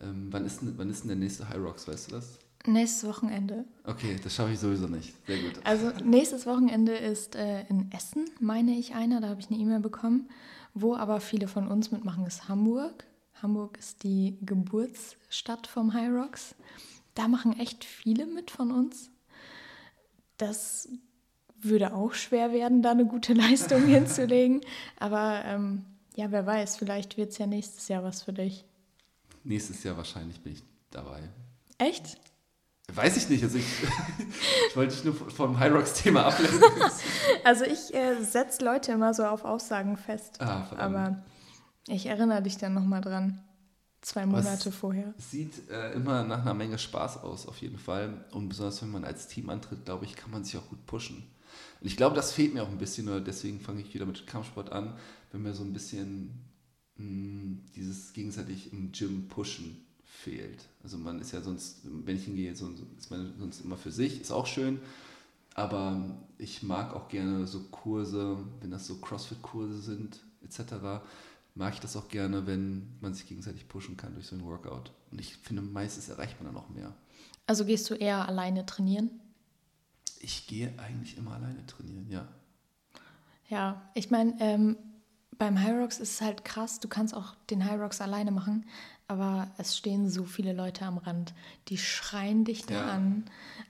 [0.00, 2.38] Ähm, wann, ist, denn- wann ist denn der nächste High Rocks, weißt du das?
[2.66, 3.64] Nächstes Wochenende.
[3.84, 5.14] Okay, das schaffe ich sowieso nicht.
[5.26, 5.60] Sehr gut.
[5.64, 9.20] Also nächstes Wochenende ist äh, in Essen, meine ich, einer.
[9.20, 10.28] Da habe ich eine E-Mail bekommen.
[10.74, 13.04] Wo aber viele von uns mitmachen, ist Hamburg.
[13.42, 16.54] Hamburg ist die Geburtsstadt vom High Rocks.
[17.14, 19.10] Da machen echt viele mit von uns.
[20.36, 20.88] Das
[21.58, 24.60] würde auch schwer werden, da eine gute Leistung hinzulegen.
[24.98, 28.64] Aber ähm, ja, wer weiß, vielleicht wird es ja nächstes Jahr was für dich.
[29.44, 31.20] Nächstes Jahr wahrscheinlich bin ich dabei.
[31.78, 32.20] Echt?
[32.94, 33.42] Weiß ich nicht.
[33.42, 33.64] Also ich,
[34.68, 36.60] ich wollte dich nur vom High Rocks-Thema ablenken.
[37.44, 40.40] Also ich äh, setze Leute immer so auf Aussagen fest.
[40.40, 40.68] Ah.
[40.76, 41.22] Aber
[41.88, 43.42] ich erinnere dich dann nochmal dran.
[44.02, 45.14] Zwei Monate vorher.
[45.18, 48.24] Es sieht äh, immer nach einer Menge Spaß aus, auf jeden Fall.
[48.32, 51.16] Und besonders wenn man als Team antritt, glaube ich, kann man sich auch gut pushen.
[51.80, 54.26] Und ich glaube, das fehlt mir auch ein bisschen, oder deswegen fange ich wieder mit
[54.26, 54.96] Kampfsport an,
[55.32, 56.44] wenn mir so ein bisschen
[56.96, 59.86] mh, dieses gegenseitig im Gym pushen
[60.20, 60.68] fehlt.
[60.82, 64.20] Also man ist ja sonst, wenn ich hingehe, so, ist man sonst immer für sich,
[64.20, 64.80] ist auch schön.
[65.54, 71.02] Aber ich mag auch gerne so Kurse, wenn das so CrossFit-Kurse sind, etc.,
[71.54, 74.92] mag ich das auch gerne, wenn man sich gegenseitig pushen kann durch so ein Workout.
[75.10, 76.94] Und ich finde, meistens erreicht man dann auch mehr.
[77.46, 79.10] Also gehst du eher alleine trainieren?
[80.20, 82.28] Ich gehe eigentlich immer alleine trainieren, ja.
[83.48, 84.76] Ja, ich meine, ähm,
[85.36, 88.66] beim High Rocks ist es halt krass, du kannst auch den High Rocks alleine machen,
[89.10, 91.34] aber es stehen so viele Leute am Rand,
[91.68, 92.86] die schreien dich da Ja.
[92.92, 93.24] an.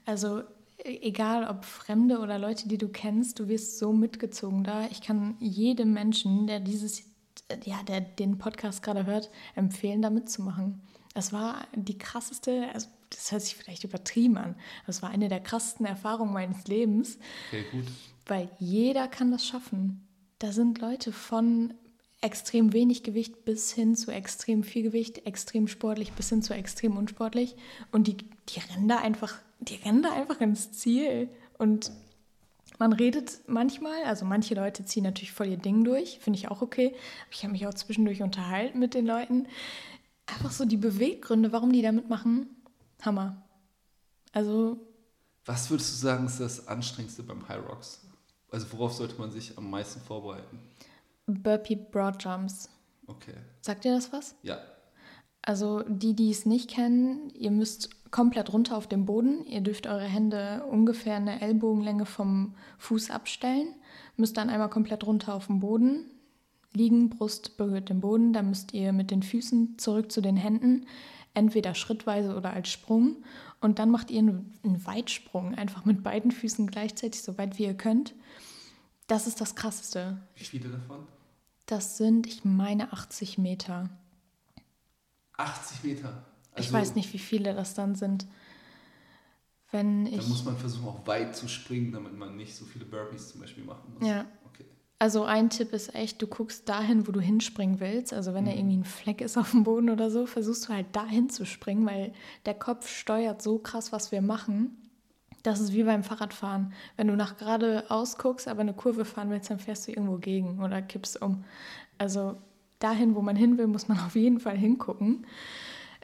[0.05, 0.41] Also
[0.77, 4.85] e- egal ob Fremde oder Leute, die du kennst, du wirst so mitgezogen da.
[4.91, 7.03] Ich kann jedem Menschen, der dieses,
[7.65, 10.81] ja, der den Podcast gerade hört, empfehlen, da mitzumachen.
[11.13, 14.51] Es war die krasseste, also das hört sich vielleicht übertrieben an,
[14.83, 17.17] aber es war eine der krassesten Erfahrungen meines Lebens.
[17.49, 17.85] Okay, gut.
[18.27, 20.07] Weil jeder kann das schaffen.
[20.39, 21.73] Da sind Leute von
[22.21, 26.95] extrem wenig Gewicht bis hin zu extrem viel Gewicht, extrem sportlich bis hin zu extrem
[26.95, 27.55] unsportlich.
[27.91, 31.29] Und die, die rennen da einfach, die rennen da einfach ins Ziel.
[31.57, 31.91] Und
[32.77, 36.61] man redet manchmal, also manche Leute ziehen natürlich voll ihr Ding durch, finde ich auch
[36.61, 36.95] okay.
[37.31, 39.47] Ich habe mich auch zwischendurch unterhalten mit den Leuten.
[40.27, 42.47] Einfach so die Beweggründe, warum die da mitmachen,
[43.01, 43.41] Hammer.
[44.31, 44.79] Also
[45.45, 48.01] Was würdest du sagen, ist das Anstrengendste beim High Rocks?
[48.51, 50.59] Also worauf sollte man sich am meisten vorbereiten?
[51.25, 52.69] Burpee Broad Jumps.
[53.07, 53.33] Okay.
[53.61, 54.35] Sagt ihr das was?
[54.41, 54.59] Ja.
[55.41, 59.45] Also die, die es nicht kennen, ihr müsst komplett runter auf dem Boden.
[59.45, 63.73] Ihr dürft eure Hände ungefähr eine Ellbogenlänge vom Fuß abstellen.
[64.17, 66.11] Müsst dann einmal komplett runter auf dem Boden.
[66.73, 68.33] Liegen, Brust berührt den Boden.
[68.33, 70.85] Dann müsst ihr mit den Füßen zurück zu den Händen.
[71.33, 73.17] Entweder schrittweise oder als Sprung.
[73.61, 75.55] Und dann macht ihr einen einen Weitsprung.
[75.55, 78.13] Einfach mit beiden Füßen gleichzeitig, so weit wie ihr könnt.
[79.11, 80.17] Das ist das Krasseste.
[80.35, 81.05] Wie viele davon?
[81.65, 83.89] Das sind, ich meine, 80 Meter.
[85.35, 86.23] 80 Meter.
[86.55, 88.25] Ich Also, weiß nicht, wie viele das dann sind.
[89.69, 90.27] Wenn Da ich.
[90.27, 93.65] muss man versuchen, auch weit zu springen, damit man nicht so viele Burpees zum Beispiel
[93.65, 94.07] machen muss.
[94.07, 94.25] Ja.
[94.45, 94.65] Okay.
[94.99, 98.13] Also ein Tipp ist echt, du guckst dahin, wo du hinspringen willst.
[98.13, 100.95] Also wenn da irgendwie ein Fleck ist auf dem Boden oder so, versuchst du halt
[100.95, 102.13] dahin zu springen, weil
[102.45, 104.77] der Kopf steuert so krass, was wir machen.
[105.43, 106.73] Das ist wie beim Fahrradfahren.
[106.97, 110.61] Wenn du nach geradeaus guckst, aber eine Kurve fahren willst, dann fährst du irgendwo gegen
[110.61, 111.43] oder kippst um.
[111.97, 112.37] Also
[112.79, 115.25] dahin, wo man hin will, muss man auf jeden Fall hingucken.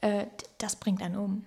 [0.02, 1.46] Äh, das bringt einen um.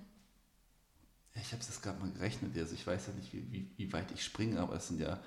[1.35, 2.57] Ich habe es gerade mal gerechnet.
[2.57, 5.19] Also ich weiß ja nicht, wie, wie, wie weit ich springe, aber es sind ja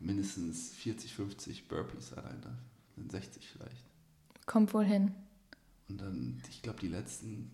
[0.00, 2.56] mindestens 40, 50 Burpees alleine.
[2.94, 3.84] Sind 60 vielleicht.
[4.46, 5.14] Kommt wohl hin.
[5.88, 7.50] Und dann, ich glaube, die letzten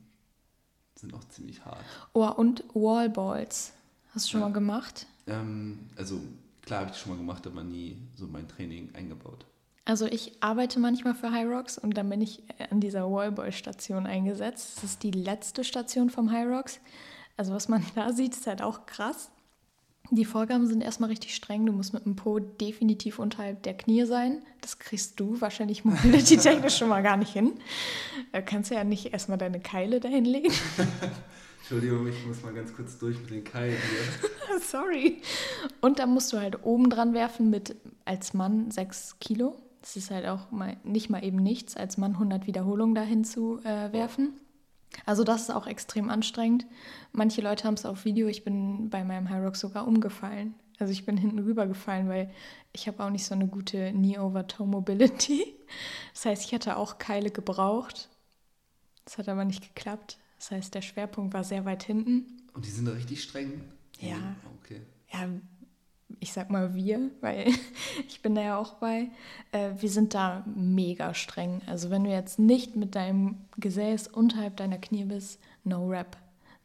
[0.96, 1.84] sind auch ziemlich hart.
[2.12, 3.72] Oh, und Wallballs.
[4.14, 4.46] Hast du schon Ja.
[4.48, 5.06] mal gemacht?
[5.26, 6.20] Ähm, also
[6.62, 9.44] klar habe ich schon mal gemacht, aber nie so mein Training eingebaut.
[9.86, 14.76] Also ich arbeite manchmal für High Rocks und dann bin ich an dieser Wallball-Station eingesetzt.
[14.78, 16.80] Das ist die letzte Station vom High Rocks.
[17.36, 19.30] Also was man da sieht, ist halt auch krass.
[20.10, 21.64] Die Vorgaben sind erstmal richtig streng.
[21.66, 24.42] Du musst mit dem Po definitiv unterhalb der Knie sein.
[24.60, 27.52] Das kriegst du wahrscheinlich mobility-technisch schon mal gar nicht hin.
[28.32, 30.52] Da kannst du ja nicht erstmal deine Keile dahin legen.
[31.64, 34.60] Entschuldigung, ich muss mal ganz kurz durch mit den Keilen hier.
[34.60, 35.22] Sorry.
[35.80, 37.74] Und dann musst du halt oben dran werfen mit
[38.04, 39.56] als Mann 6 Kilo.
[39.80, 43.60] Das ist halt auch mal, nicht mal eben nichts, als Mann 100 Wiederholungen dahin zu
[43.64, 44.34] äh, werfen.
[45.06, 46.66] Also das ist auch extrem anstrengend.
[47.12, 48.28] Manche Leute haben es auf Video.
[48.28, 50.54] Ich bin bei meinem High Rock sogar umgefallen.
[50.78, 52.30] Also ich bin hinten rübergefallen, weil
[52.74, 55.46] ich habe auch nicht so eine gute Knee-Over-Toe-Mobility.
[56.12, 58.10] Das heißt, ich hätte auch Keile gebraucht.
[59.06, 60.18] Das hat aber nicht geklappt.
[60.38, 62.42] Das heißt, der Schwerpunkt war sehr weit hinten.
[62.52, 63.62] Und die sind da richtig streng?
[64.00, 64.36] Ja.
[64.60, 64.80] Okay.
[65.12, 65.28] ja,
[66.20, 67.48] ich sag mal wir, weil
[68.08, 69.10] ich bin da ja auch bei,
[69.52, 71.62] äh, wir sind da mega streng.
[71.66, 76.16] Also wenn du jetzt nicht mit deinem Gesäß unterhalb deiner Knie bist, no rap,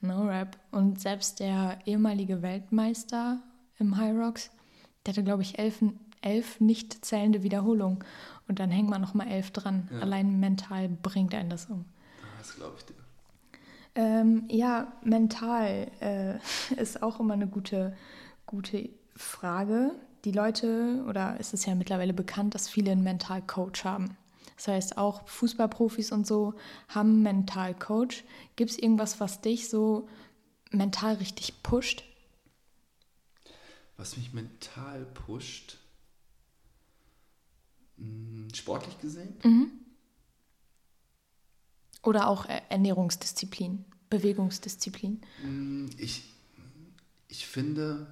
[0.01, 0.57] no rap.
[0.71, 3.41] Und selbst der ehemalige Weltmeister
[3.77, 4.51] im High Rocks,
[5.05, 5.83] der hatte glaube ich elf,
[6.21, 8.03] elf nicht zählende Wiederholungen
[8.47, 9.87] und dann hängt man noch mal elf dran.
[9.91, 9.99] Ja.
[9.99, 11.85] Allein mental bringt einen das um.
[12.37, 12.95] Das glaube ich dir.
[13.99, 16.37] Ähm, ja, mental äh,
[16.81, 17.97] ist auch immer eine gute,
[18.45, 19.91] gute Frage.
[20.23, 24.15] Die Leute, oder es ist ja mittlerweile bekannt, dass viele einen Mentalcoach haben.
[24.55, 26.53] Das heißt, auch Fußballprofis und so
[26.87, 28.23] haben einen Mentalcoach.
[28.55, 30.07] Gibt es irgendwas, was dich so
[30.71, 32.05] mental richtig pusht?
[33.97, 35.77] Was mich mental pusht,
[37.97, 39.35] mh, sportlich gesehen,
[42.01, 45.21] Oder auch äh, Ernährungsdisziplin, Bewegungsdisziplin?
[45.37, 46.23] mh, ich,
[47.27, 48.07] ich finde,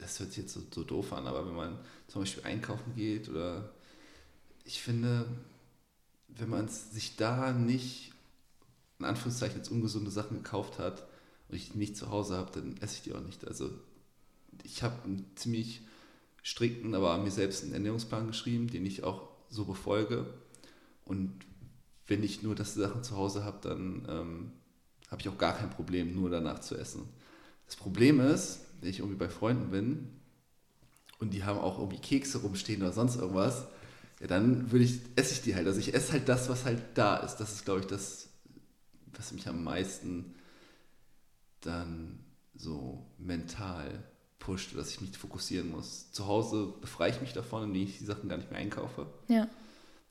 [0.00, 3.28] das hört sich jetzt so, so doof an, aber wenn man zum Beispiel einkaufen geht
[3.28, 3.72] oder
[4.64, 5.26] ich finde,
[6.28, 8.12] wenn man sich da nicht
[8.98, 11.06] in Anführungszeichen jetzt ungesunde Sachen gekauft hat
[11.48, 13.46] und ich die nicht zu Hause habe, dann esse ich die auch nicht.
[13.46, 13.70] Also
[14.64, 15.82] ich habe einen ziemlich
[16.42, 20.26] strikten, aber mir selbst einen Ernährungsplan geschrieben, den ich auch so befolge.
[21.04, 21.32] Und
[22.06, 24.52] wenn ich nur das Sachen zu Hause habe, dann ähm,
[25.16, 27.08] habe ich auch gar kein Problem, nur danach zu essen.
[27.64, 30.08] Das Problem ist, wenn ich irgendwie bei Freunden bin
[31.20, 33.66] und die haben auch irgendwie Kekse rumstehen oder sonst irgendwas,
[34.20, 35.66] Ja, dann würde ich, esse ich die halt.
[35.66, 37.36] Also ich esse halt das, was halt da ist.
[37.36, 38.28] Das ist, glaube ich, das,
[39.14, 40.34] was mich am meisten
[41.62, 42.18] dann
[42.54, 44.02] so mental
[44.38, 46.10] pusht, dass ich mich fokussieren muss.
[46.12, 49.06] Zu Hause befreie ich mich davon, indem ich die Sachen gar nicht mehr einkaufe.
[49.28, 49.48] Ja.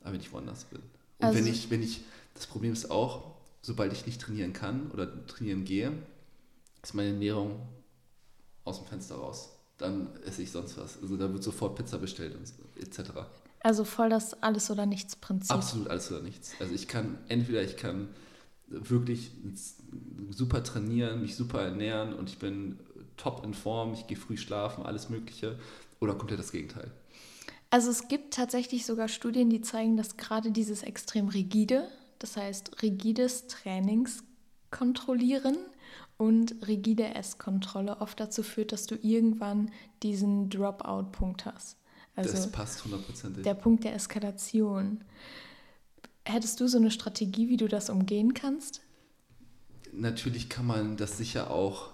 [0.02, 0.80] Aber wenn ich woanders bin.
[1.20, 2.02] Und Also- wenn ich, wenn ich,
[2.34, 3.35] das Problem ist auch,
[3.66, 5.92] sobald ich nicht trainieren kann oder trainieren gehe,
[6.84, 7.68] ist meine Ernährung
[8.64, 9.50] aus dem Fenster raus.
[9.80, 11.02] Dann esse ich sonst was.
[11.02, 13.12] Also da wird sofort Pizza bestellt und so, etc.
[13.62, 15.52] Also voll das Alles- oder Nichts-Prinzip.
[15.52, 16.52] Absolut alles oder nichts.
[16.60, 18.10] Also ich kann, entweder ich kann
[18.68, 19.32] wirklich
[20.30, 22.80] super trainieren, mich super ernähren und ich bin
[23.18, 25.58] top in Form, ich gehe früh schlafen, alles Mögliche.
[26.00, 26.92] Oder komplett das Gegenteil.
[27.72, 31.88] Also es gibt tatsächlich sogar Studien, die zeigen, dass gerade dieses extrem rigide,
[32.20, 35.58] das heißt rigides Trainingskontrollieren
[36.18, 39.72] und rigide Esskontrolle oft dazu führt, dass du irgendwann
[40.04, 41.78] diesen Dropout-Punkt hast.
[42.16, 43.44] das Also passt hundertprozentig.
[43.44, 45.04] der Punkt der Eskalation.
[46.24, 48.82] Hättest du so eine Strategie, wie du das umgehen kannst?
[49.92, 51.94] Natürlich kann man das sicher auch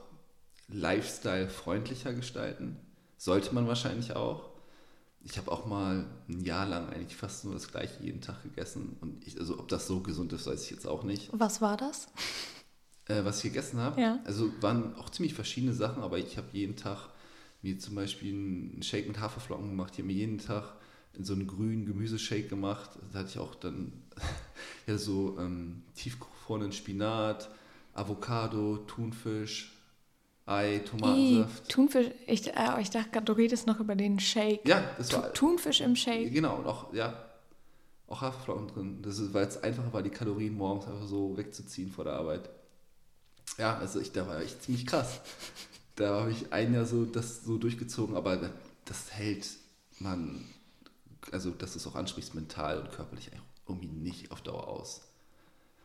[0.70, 2.78] lifestyle-freundlicher gestalten.
[3.18, 4.51] Sollte man wahrscheinlich auch.
[5.24, 8.98] Ich habe auch mal ein Jahr lang eigentlich fast nur das gleiche jeden Tag gegessen.
[9.02, 11.30] Und ich, also ob das so gesund ist, weiß ich jetzt auch nicht.
[11.32, 12.08] Was war das?
[13.06, 14.20] Äh, was ich gegessen habe, Ja.
[14.26, 17.10] also waren auch ziemlich verschiedene Sachen, aber ich habe jeden Tag
[17.62, 19.94] mir zum Beispiel einen Shake mit Haferflocken gemacht.
[19.94, 20.76] Ich habe mir jeden Tag
[21.20, 22.92] so einen grünen Gemüseshake gemacht.
[23.12, 23.94] Da hatte ich auch dann
[24.88, 27.50] ja, so ähm, tiefgefrorenen Spinat,
[27.94, 29.74] Avocado, Thunfisch,
[30.46, 31.70] Ei, Tomatensaft.
[31.70, 34.68] Thunfisch, ich, äh, ich dachte gerade, du redest noch über den Shake.
[34.68, 36.34] Ja, das war Thunfisch im Shake.
[36.34, 37.14] genau und auch ja
[38.08, 39.02] auch Haferflocken drin.
[39.02, 42.50] Das ist, weil es einfacher war, die Kalorien morgens einfach so wegzuziehen vor der Arbeit.
[43.58, 45.22] Ja, also ich da war echt ziemlich krass.
[45.96, 48.52] Da habe ich ein Jahr so das so durchgezogen, aber
[48.86, 49.48] das hält
[50.00, 50.46] man,
[51.32, 53.30] also dass du es auch ansprichst, mental und körperlich
[53.68, 55.02] irgendwie nicht auf Dauer aus.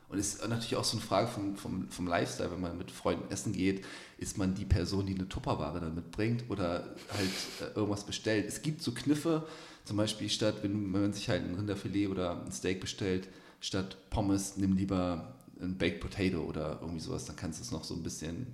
[0.08, 2.92] Und es ist natürlich auch so eine Frage vom, vom, vom Lifestyle, wenn man mit
[2.92, 3.84] Freunden essen geht,
[4.18, 8.46] ist man die Person, die eine Tupperware dann mitbringt oder halt äh, irgendwas bestellt.
[8.46, 9.46] Es gibt so Kniffe,
[9.84, 13.28] zum Beispiel statt, wenn, wenn man sich halt ein Rinderfilet oder ein Steak bestellt,
[13.60, 17.82] statt Pommes, nimm lieber ein Baked Potato oder irgendwie sowas, dann kannst du es noch
[17.82, 18.46] so ein bisschen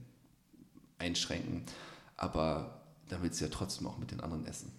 [0.99, 1.65] einschränken.
[2.17, 4.73] Aber dann willst du ja trotzdem auch mit den anderen essen.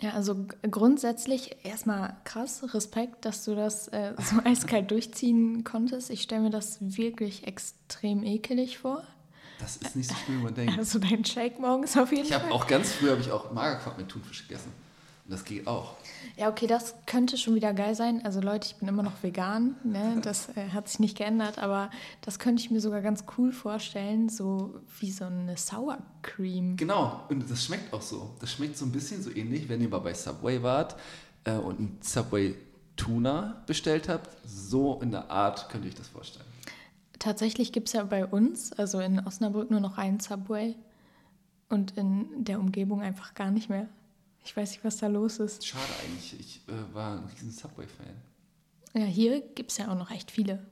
[0.00, 6.10] Ja, also grundsätzlich erstmal krass, Respekt, dass du das äh, so eiskalt durchziehen konntest.
[6.10, 9.02] Ich stelle mir das wirklich extrem ekelig vor.
[9.58, 10.78] Das ist nicht so schlimm, wie man denkt.
[10.78, 12.52] Also dein Shake morgens auf jeden Ich habe Fall.
[12.52, 14.72] auch ganz früh habe ich auch Magerquark mit Thunfisch gegessen.
[15.28, 15.94] Das geht auch.
[16.38, 18.24] Ja, okay, das könnte schon wieder geil sein.
[18.24, 20.18] Also Leute, ich bin immer noch vegan, ne?
[20.22, 21.90] das äh, hat sich nicht geändert, aber
[22.22, 26.76] das könnte ich mir sogar ganz cool vorstellen, so wie so eine Sour Cream.
[26.78, 28.30] Genau, und das schmeckt auch so.
[28.40, 30.96] Das schmeckt so ein bisschen so ähnlich, wenn ihr mal bei Subway wart
[31.44, 32.54] äh, und einen Subway
[32.96, 34.30] Tuna bestellt habt.
[34.46, 36.46] So in der Art könnt ihr euch das vorstellen.
[37.18, 40.74] Tatsächlich gibt es ja bei uns, also in Osnabrück, nur noch einen Subway
[41.68, 43.88] und in der Umgebung einfach gar nicht mehr.
[44.44, 45.66] Ich weiß nicht, was da los ist.
[45.66, 46.38] Schade eigentlich.
[46.40, 48.14] Ich äh, war ein riesen Subway-Fan.
[48.94, 50.66] Ja, hier gibt es ja auch noch echt viele.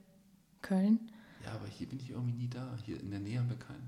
[0.61, 1.11] Köln.
[1.45, 2.75] Ja, aber hier bin ich irgendwie nie da.
[2.85, 3.87] Hier in der Nähe haben wir keinen.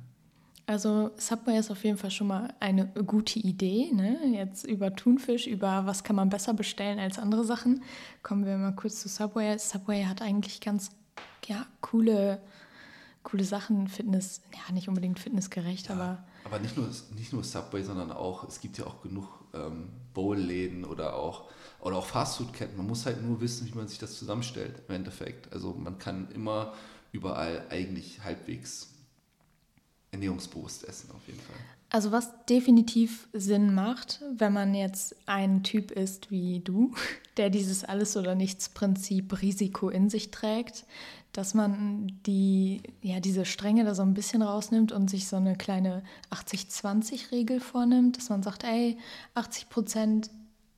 [0.67, 3.91] Also Subway ist auf jeden Fall schon mal eine gute Idee.
[3.91, 4.19] Ne?
[4.31, 7.81] Jetzt über Thunfisch, über was kann man besser bestellen als andere Sachen.
[8.21, 9.57] Kommen wir mal kurz zu Subway.
[9.57, 10.91] Subway hat eigentlich ganz
[11.47, 12.39] ja, coole,
[13.23, 18.11] coole Sachen, Fitness, ja nicht unbedingt fitnessgerecht, aber Aber nicht nur, nicht nur Subway, sondern
[18.11, 22.77] auch, es gibt ja auch genug ähm, Bowl-Läden oder auch, oder auch Fastfood-Ketten.
[22.77, 25.51] Man muss halt nur wissen, wie man sich das zusammenstellt im Endeffekt.
[25.53, 26.73] Also man kann immer
[27.11, 28.89] überall eigentlich halbwegs
[30.11, 31.55] ernährungsbewusst essen, auf jeden Fall.
[31.91, 36.93] Also was definitiv Sinn macht, wenn man jetzt ein Typ ist wie du,
[37.37, 40.85] der dieses Alles- oder Nichts-Prinzip Risiko in sich trägt,
[41.33, 45.55] dass man die, ja, diese Strenge da so ein bisschen rausnimmt und sich so eine
[45.55, 48.97] kleine 80-20-Regel vornimmt, dass man sagt, ey,
[49.35, 50.29] 80 Prozent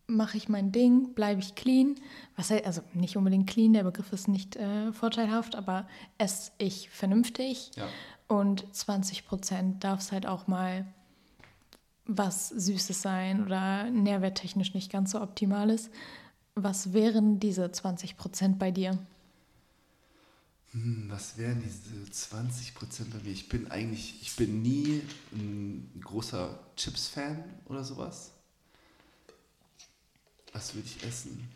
[0.07, 1.95] mache ich mein Ding, bleibe ich clean.
[2.35, 5.87] Was heißt, also nicht unbedingt clean, der Begriff ist nicht äh, vorteilhaft, aber
[6.17, 7.71] esse ich vernünftig.
[7.75, 7.87] Ja.
[8.27, 10.85] Und 20 Prozent darf es halt auch mal
[12.05, 15.89] was Süßes sein oder nährwerttechnisch nicht ganz so optimal ist.
[16.55, 18.97] Was wären diese 20 Prozent bei dir?
[20.71, 23.31] Hm, was wären diese 20 Prozent bei mir?
[23.31, 25.01] Ich bin eigentlich, ich bin nie
[25.33, 28.31] ein großer Chips-Fan oder sowas.
[30.53, 31.49] Was würde ich essen?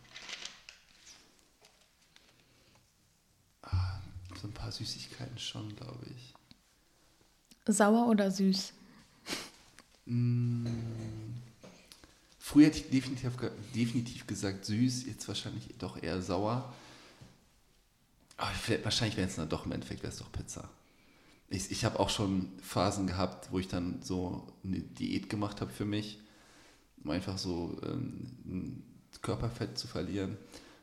[3.62, 4.00] Ah,
[4.42, 6.34] so ein paar Süßigkeiten schon, glaube ich.
[7.74, 8.74] Sauer oder süß?
[10.06, 10.68] Mm,
[12.38, 13.32] früher hätte ich definitiv,
[13.74, 16.74] definitiv gesagt süß, jetzt wahrscheinlich doch eher sauer.
[18.38, 18.52] Aber
[18.84, 20.70] wahrscheinlich wäre es dann doch im Endeffekt wäre es doch Pizza.
[21.50, 25.72] Ich, ich habe auch schon Phasen gehabt, wo ich dann so eine Diät gemacht habe
[25.72, 26.20] für mich,
[27.04, 28.84] um einfach so ähm,
[29.22, 30.38] Körperfett zu verlieren,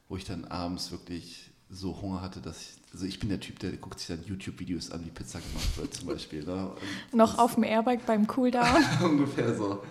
[0.08, 3.58] wo ich dann abends wirklich so Hunger hatte, dass ich, also ich bin der Typ,
[3.58, 6.44] der guckt sich dann YouTube-Videos an, wie Pizza gemacht wird zum Beispiel.
[6.44, 6.70] Ne?
[7.12, 8.84] Noch auf dem Airbag beim Cooldown?
[9.02, 9.82] ungefähr so.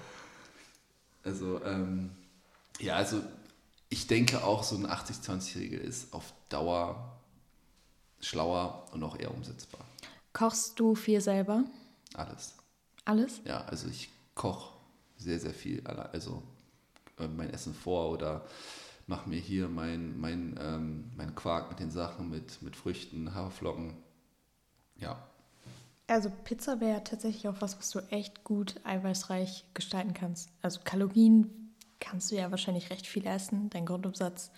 [1.24, 2.12] Also, ähm,
[2.80, 3.22] ja, also
[3.90, 7.11] ich denke auch, so eine 80-20-Regel ist auf Dauer
[8.22, 9.82] schlauer und auch eher umsetzbar.
[10.34, 11.64] Kochst du viel selber?
[12.14, 12.56] Alles.
[13.06, 13.42] Alles?
[13.46, 14.74] Ja, also ich koche
[15.18, 15.86] sehr, sehr viel.
[15.86, 16.42] Also
[17.20, 18.46] äh, mein Essen vor oder
[19.08, 23.98] mache mir hier mein, mein, ähm, mein Quark mit den Sachen, mit, mit Früchten, Haferflocken.
[24.96, 25.28] Ja.
[26.08, 30.50] Also Pizza wäre tatsächlich auch was, was du echt gut eiweißreich gestalten kannst.
[30.62, 33.70] Also Kalorien kannst du ja wahrscheinlich recht viel essen.
[33.70, 34.52] Dein Grundumsatz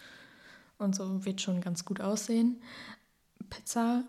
[0.77, 2.61] und so wird schon ganz gut aussehen.
[3.53, 4.03] Pizza,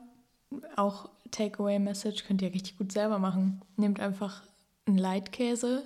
[0.76, 3.60] auch Takeaway-Message, könnt ihr richtig gut selber machen.
[3.76, 4.42] Nehmt einfach
[4.86, 5.84] einen Leitkäse,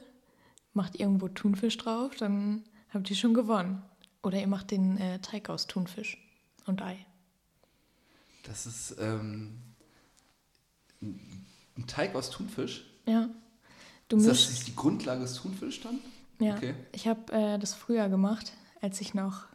[0.75, 3.83] macht irgendwo Thunfisch drauf, dann habt ihr schon gewonnen.
[4.23, 6.19] Oder ihr macht den äh, Teig aus Thunfisch
[6.67, 7.05] und Ei.
[8.45, 9.59] Das ist ähm,
[11.01, 12.85] ein Teig aus Thunfisch?
[13.07, 13.29] Ja.
[14.09, 15.99] Du ist das die Grundlage des Thunfisch dann?
[16.41, 16.57] Ja.
[16.57, 16.75] Okay.
[16.93, 19.48] Ich habe äh, das früher gemacht, als ich noch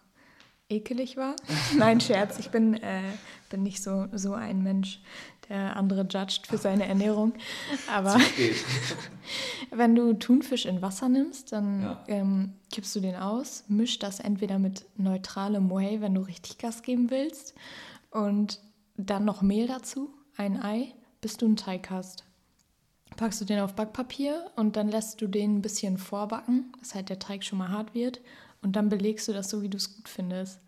[0.74, 1.36] ekelig war.
[1.78, 2.40] Nein, Scherz.
[2.40, 3.02] Ich bin, äh,
[3.50, 5.02] bin nicht so, so ein Mensch,
[5.50, 7.34] der andere judgt für seine Ernährung.
[7.92, 8.18] Aber
[9.72, 12.04] wenn du Thunfisch in Wasser nimmst, dann ja.
[12.08, 16.82] ähm, kippst du den aus, mischst das entweder mit neutralem Whey, wenn du richtig Gas
[16.82, 17.54] geben willst,
[18.12, 18.60] und
[18.96, 22.26] dann noch Mehl dazu, ein Ei, bis du einen Teig hast.
[23.18, 27.10] Packst du den auf Backpapier und dann lässt du den ein bisschen vorbacken, dass halt
[27.10, 28.22] der Teig schon mal hart wird.
[28.64, 30.60] Und dann belegst du das so, wie du es gut findest.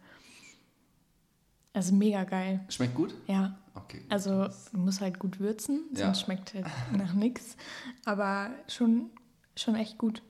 [1.73, 2.63] Also mega geil.
[2.69, 3.13] Schmeckt gut?
[3.27, 3.57] Ja.
[3.73, 4.03] Okay.
[4.07, 6.13] Also du musst halt gut würzen, sonst ja.
[6.25, 7.57] schmeckt halt nach nichts.
[8.05, 9.09] Aber schon,
[9.57, 10.21] schon echt gut.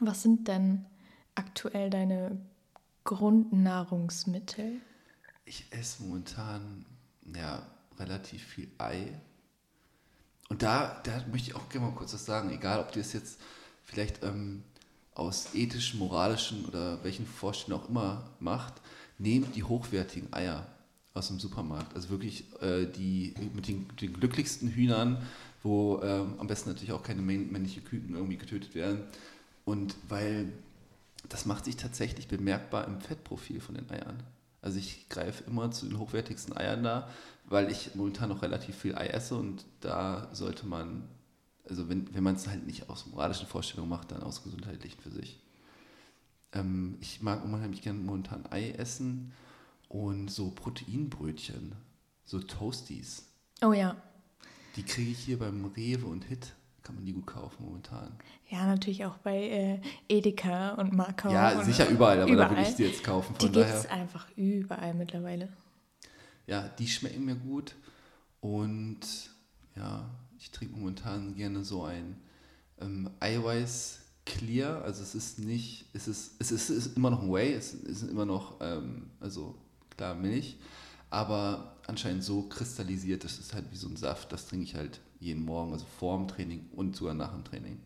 [0.00, 0.86] Was sind denn
[1.34, 2.40] aktuell deine
[3.02, 4.80] Grundnahrungsmittel?
[5.44, 6.84] Ich esse momentan
[7.34, 7.66] ja
[7.98, 9.20] relativ viel Ei.
[10.48, 13.12] Und da, da möchte ich auch gerne mal kurz was sagen, egal ob du es
[13.12, 13.40] jetzt
[13.82, 14.62] vielleicht ähm,
[15.18, 18.74] aus ethischen, moralischen oder welchen Vorstellungen auch immer macht,
[19.18, 20.66] nehmt die hochwertigen Eier
[21.14, 21.94] aus dem Supermarkt.
[21.94, 25.18] Also wirklich äh, die mit den, den, glücklichsten Hühnern,
[25.62, 29.02] wo äh, am besten natürlich auch keine männlichen Küken irgendwie getötet werden.
[29.64, 30.52] Und weil
[31.28, 34.22] das macht sich tatsächlich bemerkbar im Fettprofil von den Eiern.
[34.62, 37.08] Also ich greife immer zu den hochwertigsten Eiern da,
[37.44, 41.04] weil ich momentan noch relativ viel Ei esse und da sollte man,
[41.68, 45.10] also wenn, wenn man es halt nicht aus moralischen Vorstellungen macht, dann aus gesundheitlichen für
[45.10, 45.40] sich.
[46.52, 49.32] Ähm, ich mag unheimlich gerne momentan Ei essen
[49.88, 51.74] und so Proteinbrötchen,
[52.24, 53.26] so Toasties.
[53.62, 53.96] Oh ja.
[54.76, 56.54] Die kriege ich hier beim Rewe und Hit.
[56.82, 58.12] Kann man die gut kaufen momentan.
[58.48, 61.30] Ja, natürlich auch bei äh, Edeka und Markau.
[61.30, 62.48] Ja, sicher überall, aber überall.
[62.48, 63.34] da will ich sie jetzt kaufen.
[63.34, 65.50] Von die gibt es einfach überall mittlerweile.
[66.46, 67.74] Ja, die schmecken mir gut.
[68.40, 69.00] Und
[69.76, 70.08] ja,
[70.38, 72.16] ich trinke momentan gerne so ein
[72.80, 77.22] ähm, Eiweiß clear, also es ist nicht, es ist, es ist, es ist immer noch
[77.22, 79.54] ein Whey, es ist immer noch, ähm, also
[79.96, 80.56] klar Milch,
[81.10, 85.00] aber anscheinend so kristallisiert, das ist halt wie so ein Saft, das trinke ich halt
[85.20, 87.80] jeden Morgen, also vor dem Training und sogar nach dem Training.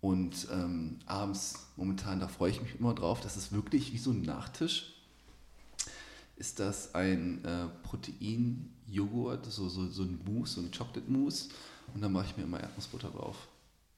[0.00, 4.10] Und ähm, abends, momentan, da freue ich mich immer drauf, das ist wirklich wie so
[4.10, 4.94] ein Nachtisch.
[6.36, 7.68] Ist das ein äh,
[8.92, 11.50] Protein-Joghurt, so, so, so ein Mousse, so ein Chocolate-Mousse.
[11.94, 13.48] Und dann mache ich mir immer Erdnussbutter drauf.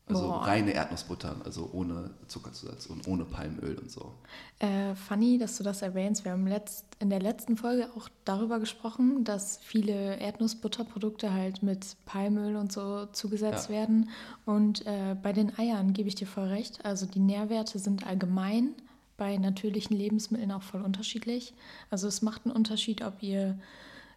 [0.06, 0.46] Also Boah.
[0.46, 4.12] reine Erdnussbutter, also ohne Zuckerzusatz und ohne Palmöl und so.
[4.58, 6.26] Äh, funny, dass du das erwähnst.
[6.26, 11.96] Wir haben letzt, in der letzten Folge auch darüber gesprochen, dass viele Erdnussbutterprodukte halt mit
[12.04, 13.76] Palmöl und so zugesetzt ja.
[13.76, 14.10] werden.
[14.44, 16.84] Und äh, bei den Eiern gebe ich dir voll recht.
[16.84, 18.74] Also die Nährwerte sind allgemein
[19.16, 21.54] bei natürlichen Lebensmitteln auch voll unterschiedlich.
[21.88, 23.58] Also es macht einen Unterschied, ob ihr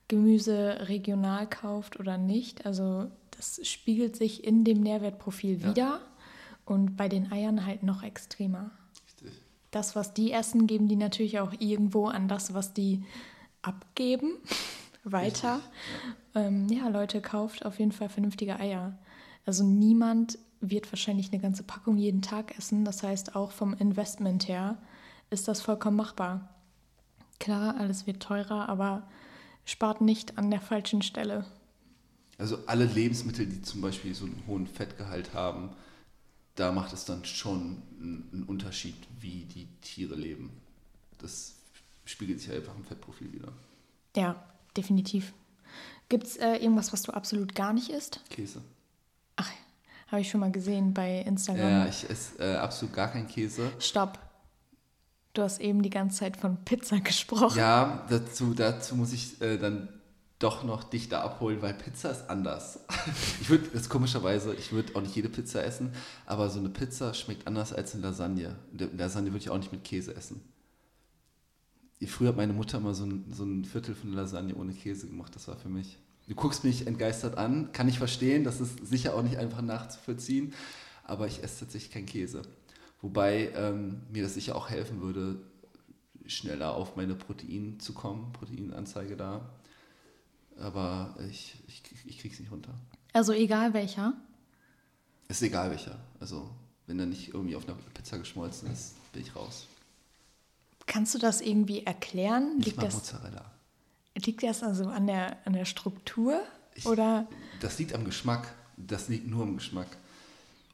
[0.07, 2.65] Gemüse regional kauft oder nicht.
[2.65, 5.69] Also das spiegelt sich in dem Nährwertprofil ja.
[5.69, 6.01] wieder
[6.65, 8.71] und bei den Eiern halt noch extremer.
[9.05, 9.31] Richtig.
[9.71, 13.03] Das, was die essen, geben die natürlich auch irgendwo an das, was die
[13.61, 14.33] abgeben,
[15.03, 15.61] weiter.
[16.33, 16.41] Ja.
[16.41, 18.97] Ähm, ja, Leute, kauft auf jeden Fall vernünftige Eier.
[19.45, 22.83] Also niemand wird wahrscheinlich eine ganze Packung jeden Tag essen.
[22.85, 24.77] Das heißt, auch vom Investment her
[25.29, 26.49] ist das vollkommen machbar.
[27.39, 29.03] Klar, alles wird teurer, aber
[29.67, 31.45] spart nicht an der falschen Stelle.
[32.39, 35.69] Also alle Lebensmittel, die zum Beispiel so einen hohen Fettgehalt haben,
[36.55, 40.51] da macht es dann schon einen Unterschied, wie die Tiere leben.
[41.19, 41.55] Das
[42.05, 43.51] spiegelt sich einfach im Fettprofil wieder.
[44.15, 44.43] Ja,
[44.75, 45.33] definitiv.
[46.09, 48.21] Gibt es äh, irgendwas, was du absolut gar nicht isst?
[48.29, 48.61] Käse.
[49.35, 49.51] Ach,
[50.07, 51.69] habe ich schon mal gesehen bei Instagram.
[51.69, 53.71] Ja, ich esse äh, absolut gar keinen Käse.
[53.79, 54.17] Stopp.
[55.37, 57.59] Du hast eben die ganze Zeit von Pizza gesprochen.
[57.59, 59.87] Ja, dazu, dazu muss ich äh, dann
[60.39, 62.79] doch noch dichter abholen, weil Pizza ist anders.
[63.41, 65.91] ich würde, das komischerweise, ich würde auch nicht jede Pizza essen,
[66.25, 68.55] aber so eine Pizza schmeckt anders als eine Lasagne.
[68.73, 70.41] Eine Lasagne würde ich auch nicht mit Käse essen.
[72.07, 75.05] Früher hat meine Mutter mal so ein, so ein Viertel von der Lasagne ohne Käse
[75.05, 75.99] gemacht, das war für mich.
[76.27, 80.55] Du guckst mich entgeistert an, kann ich verstehen, das ist sicher auch nicht einfach nachzuvollziehen,
[81.03, 82.41] aber ich esse tatsächlich keinen Käse.
[83.01, 85.39] Wobei ähm, mir das sicher auch helfen würde,
[86.25, 89.49] schneller auf meine Protein zu kommen, Proteinanzeige da.
[90.59, 92.73] Aber ich, ich, ich krieg's nicht runter.
[93.13, 94.13] Also egal welcher?
[95.27, 95.99] Ist egal welcher.
[96.19, 96.49] Also
[96.87, 99.67] wenn er nicht irgendwie auf einer Pizza geschmolzen ist, bin ich raus.
[100.85, 102.59] Kannst du das irgendwie erklären?
[102.59, 103.51] Liegt das, Mozzarella.
[104.15, 106.41] Liegt das also an der, an der Struktur?
[106.75, 107.27] Ich, oder?
[107.59, 108.53] Das liegt am Geschmack.
[108.77, 109.87] Das liegt nur am Geschmack.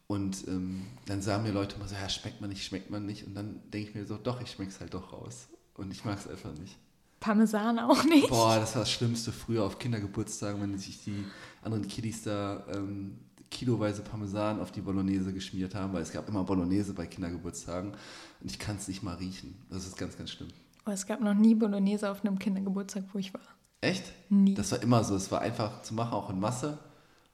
[0.07, 3.25] Und ähm, dann sagen mir Leute immer so, ja, schmeckt man nicht, schmeckt man nicht.
[3.25, 5.47] Und dann denke ich mir so, doch, ich schmeck's halt doch raus.
[5.75, 6.77] Und ich mag es einfach nicht.
[7.19, 8.29] Parmesan auch nicht?
[8.29, 11.23] Boah, das war das Schlimmste früher auf Kindergeburtstagen, wenn sich die
[11.61, 13.17] anderen Kiddies da ähm,
[13.49, 18.51] kiloweise Parmesan auf die Bolognese geschmiert haben, weil es gab immer Bolognese bei Kindergeburtstagen und
[18.51, 19.55] ich kann es nicht mal riechen.
[19.69, 20.49] Das ist ganz, ganz schlimm.
[20.85, 23.41] Oh, es gab noch nie Bolognese auf einem Kindergeburtstag, wo ich war.
[23.79, 24.03] Echt?
[24.29, 24.53] Nie.
[24.53, 25.15] Das war immer so.
[25.15, 26.77] Es war einfach zu machen, auch in Masse.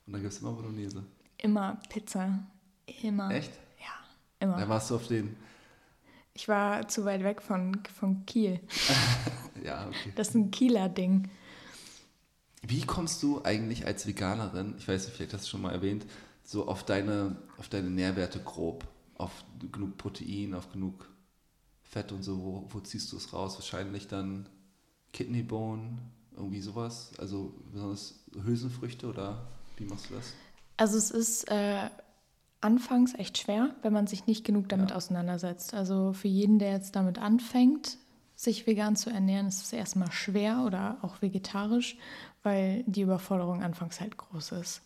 [0.06, 1.04] Und dann gibt es immer Bolognese.
[1.38, 2.40] Immer Pizza.
[3.04, 3.32] Immer.
[3.32, 3.52] Echt?
[3.80, 3.94] Ja,
[4.40, 4.58] immer.
[4.58, 5.36] Dann warst du auf den.
[6.34, 8.60] Ich war zu weit weg von, von Kiel.
[9.64, 10.14] ja, okay.
[10.16, 11.30] Das ist ein Kieler Ding.
[12.62, 16.06] Wie kommst du eigentlich als Veganerin, ich weiß nicht, vielleicht hast du schon mal erwähnt,
[16.44, 18.88] so auf deine, auf deine Nährwerte grob?
[19.18, 21.10] Auf genug Protein, auf genug
[21.84, 23.56] Fett und so, wo, wo ziehst du es raus?
[23.56, 24.48] Wahrscheinlich dann
[25.12, 25.98] Kidney Bone,
[26.36, 27.12] irgendwie sowas?
[27.18, 29.46] Also besonders Hülsenfrüchte oder
[29.78, 30.34] wie machst du das?
[30.78, 31.90] Also es ist äh,
[32.62, 34.96] anfangs echt schwer, wenn man sich nicht genug damit ja.
[34.96, 35.74] auseinandersetzt.
[35.74, 37.98] Also für jeden, der jetzt damit anfängt,
[38.36, 41.98] sich vegan zu ernähren, ist es erstmal schwer oder auch vegetarisch,
[42.44, 44.82] weil die Überforderung anfangs halt groß ist.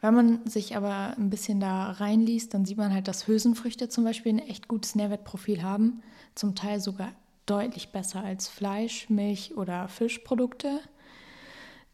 [0.00, 4.04] Wenn man sich aber ein bisschen da reinliest, dann sieht man halt, dass Hülsenfrüchte zum
[4.04, 6.02] Beispiel ein echt gutes Nährwertprofil haben,
[6.34, 7.12] zum Teil sogar
[7.46, 10.80] deutlich besser als Fleisch, Milch oder Fischprodukte.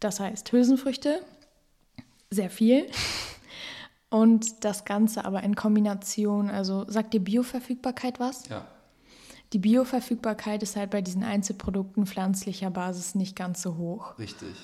[0.00, 1.20] Das heißt Hülsenfrüchte,
[2.30, 2.86] sehr viel.
[4.10, 8.48] Und das Ganze aber in Kombination, also sagt dir Bioverfügbarkeit was?
[8.48, 8.66] Ja.
[9.52, 14.18] Die Bioverfügbarkeit ist halt bei diesen Einzelprodukten pflanzlicher Basis nicht ganz so hoch.
[14.18, 14.54] Richtig.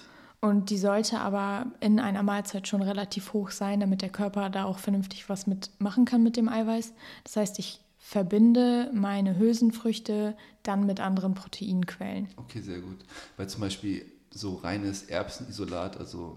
[0.40, 4.64] Und die sollte aber in einer Mahlzeit schon relativ hoch sein, damit der Körper da
[4.64, 6.92] auch vernünftig was mitmachen kann mit dem Eiweiß.
[7.24, 12.28] Das heißt, ich verbinde meine Hülsenfrüchte dann mit anderen Proteinquellen.
[12.36, 12.98] Okay, sehr gut.
[13.36, 16.36] Weil zum Beispiel so reines Erbsenisolat, also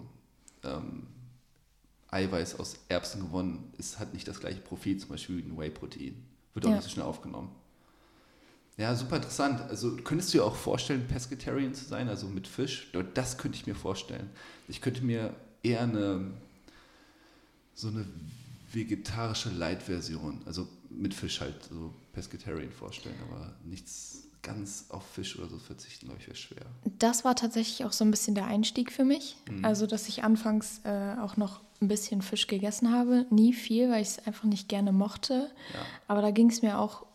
[0.64, 1.08] ähm,
[2.12, 6.16] Eiweiß aus Erbsen gewonnen, ist, hat nicht das gleiche Profil, zum Beispiel wie ein Whey-Protein.
[6.54, 6.76] Wird auch ja.
[6.76, 7.52] nicht so schnell aufgenommen.
[8.78, 9.62] Ja, super interessant.
[9.70, 12.92] Also könntest du dir auch vorstellen, Pescatarian zu sein, also mit Fisch?
[13.14, 14.30] Das könnte ich mir vorstellen.
[14.68, 16.32] Ich könnte mir eher eine
[17.76, 18.06] so eine
[18.72, 25.48] vegetarische Light-Version, also mit Fisch halt, so Pescatarian vorstellen, aber nichts ganz auf Fisch oder
[25.48, 26.66] so verzichten, glaube ich, wäre schwer.
[26.98, 29.38] Das war tatsächlich auch so ein bisschen der Einstieg für mich.
[29.50, 29.66] Mhm.
[29.66, 33.26] Also, dass ich anfangs äh, auch noch ein bisschen Fisch gegessen habe.
[33.30, 35.50] Nie viel, weil ich es einfach nicht gerne mochte.
[35.74, 35.80] Ja.
[36.08, 37.06] Aber da ging es mir auch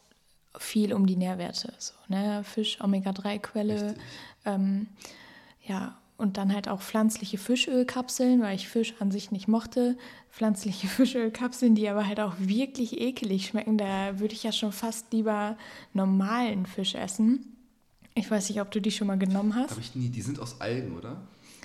[0.58, 1.72] viel um die Nährwerte.
[1.78, 2.42] So, ne?
[2.44, 3.94] Fisch, Omega-3-Quelle.
[4.44, 4.88] Ähm,
[5.66, 9.96] ja, und dann halt auch pflanzliche Fischölkapseln, weil ich Fisch an sich nicht mochte.
[10.30, 13.78] Pflanzliche Fischölkapseln, die aber halt auch wirklich ekelig schmecken.
[13.78, 15.56] Da würde ich ja schon fast lieber
[15.92, 17.56] normalen Fisch essen.
[18.14, 19.72] Ich weiß nicht, ob du die schon mal genommen hast.
[19.72, 20.08] Habe ich nie.
[20.08, 21.20] Die sind aus Algen, oder?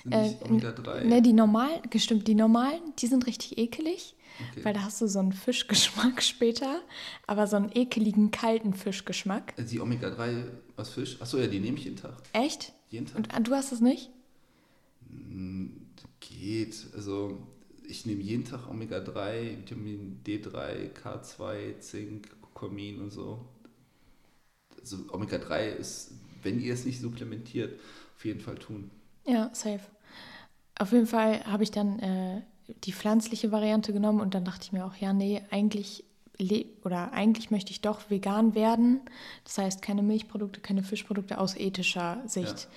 [0.08, 1.04] Äh, Omega-3?
[1.04, 4.14] Ne, die normalen, gestimmt, die normalen, die sind richtig ekelig.
[4.52, 4.64] Okay.
[4.64, 6.80] Weil da hast du so einen Fischgeschmack später,
[7.26, 9.52] aber so einen ekeligen, kalten Fischgeschmack.
[9.56, 10.44] Also die Omega-3
[10.76, 11.20] aus Fisch?
[11.20, 12.14] Achso, ja, die nehme ich jeden Tag.
[12.32, 12.72] Echt?
[12.88, 13.36] Jeden Tag.
[13.36, 14.10] Und du hast es nicht?
[15.10, 15.88] Hm,
[16.20, 16.86] geht.
[16.94, 17.38] Also
[17.86, 23.44] ich nehme jeden Tag Omega-3, Vitamin D3, K2, Zink, Kurkumin und so.
[24.80, 27.78] Also Omega-3 ist, wenn ihr es nicht supplementiert,
[28.16, 28.90] auf jeden Fall tun.
[29.30, 29.80] Ja, safe.
[30.78, 32.42] Auf jeden Fall habe ich dann äh,
[32.84, 36.04] die pflanzliche Variante genommen und dann dachte ich mir auch, ja, nee, eigentlich
[36.84, 39.00] oder eigentlich möchte ich doch vegan werden.
[39.44, 42.46] Das heißt, keine Milchprodukte, keine Fischprodukte aus ethischer Sicht.
[42.46, 42.68] Ja.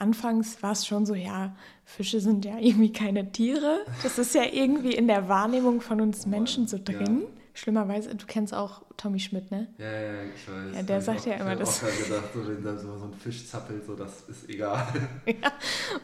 [0.00, 3.80] Anfangs war es schon so, ja, Fische sind ja irgendwie keine Tiere.
[4.02, 7.22] Das ist ja irgendwie in der Wahrnehmung von uns Menschen so drin.
[7.22, 7.43] Ja.
[7.54, 9.68] Schlimmerweise, du kennst auch Tommy Schmidt, ne?
[9.78, 10.76] Ja, ja, ich weiß.
[10.76, 11.76] Ja, der sagt auch, ja immer das.
[11.76, 14.48] Ich habe auch gedacht, so, wenn da so, so ein Fisch zappelt, so, das ist
[14.50, 14.86] egal.
[15.26, 15.52] ja.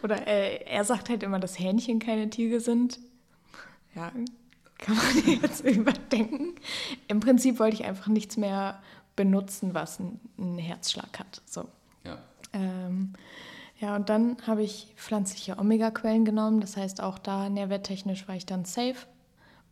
[0.03, 3.01] Oder äh, er sagt halt immer, dass Hähnchen keine Tiere sind.
[3.95, 4.13] Ja,
[4.79, 6.55] kann man jetzt überdenken.
[7.09, 8.81] Im Prinzip wollte ich einfach nichts mehr
[9.17, 11.43] benutzen, was einen Herzschlag hat.
[11.45, 11.69] So.
[12.05, 12.19] Ja.
[12.53, 13.13] Ähm,
[13.81, 16.61] ja, und dann habe ich pflanzliche Omega-Quellen genommen.
[16.61, 19.07] Das heißt, auch da nährwerttechnisch war ich dann safe.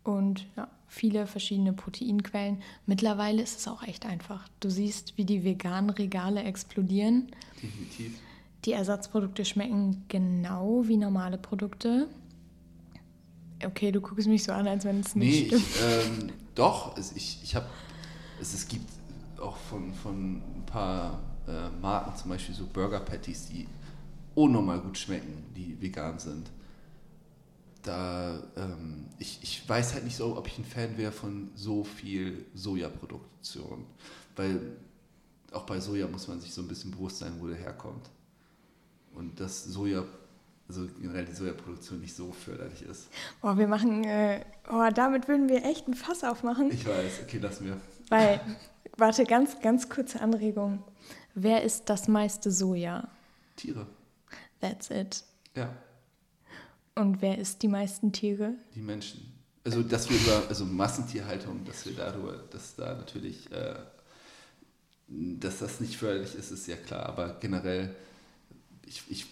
[0.02, 2.62] Und ja, viele verschiedene Proteinquellen.
[2.86, 4.48] Mittlerweile ist es auch echt einfach.
[4.60, 7.28] Du siehst, wie die veganen Regale explodieren.
[7.62, 8.18] Definitiv.
[8.64, 12.08] Die Ersatzprodukte schmecken genau wie normale Produkte.
[13.64, 15.62] Okay, du guckst mich so an, als wenn es nicht nee, stimmt.
[15.62, 17.66] Ich, ähm, doch, es, ich, ich habe,
[18.40, 18.88] es, es gibt
[19.40, 23.66] auch von, von ein paar äh, Marken, zum Beispiel so Burger Patties, die
[24.34, 26.50] unnormal gut schmecken, die vegan sind.
[27.88, 31.84] Da, ähm, ich, ich weiß halt nicht so, ob ich ein Fan wäre von so
[31.84, 33.86] viel Sojaproduktion.
[34.36, 34.76] Weil
[35.52, 38.10] auch bei Soja muss man sich so ein bisschen bewusst sein, wo der herkommt.
[39.14, 40.04] Und dass Soja,
[40.68, 43.08] also generell die Sojaproduktion nicht so förderlich ist.
[43.40, 46.70] Oh, wir machen, äh, oh, damit würden wir echt ein Fass aufmachen.
[46.70, 47.80] Ich weiß, okay, lass mir.
[48.10, 48.38] Weil,
[48.98, 50.84] warte, ganz, ganz kurze Anregung.
[51.34, 53.08] Wer isst das meiste Soja?
[53.56, 53.86] Tiere.
[54.60, 55.24] That's it.
[55.56, 55.74] Ja.
[56.98, 58.54] Und wer isst die meisten Tiere?
[58.74, 59.32] Die Menschen.
[59.64, 63.74] Also, dass wir über, also Massentierhaltung, dass wir darüber, dass da natürlich, äh,
[65.08, 67.06] dass das nicht förderlich ist, ist ja klar.
[67.06, 67.94] Aber generell,
[68.86, 69.26] ich, ich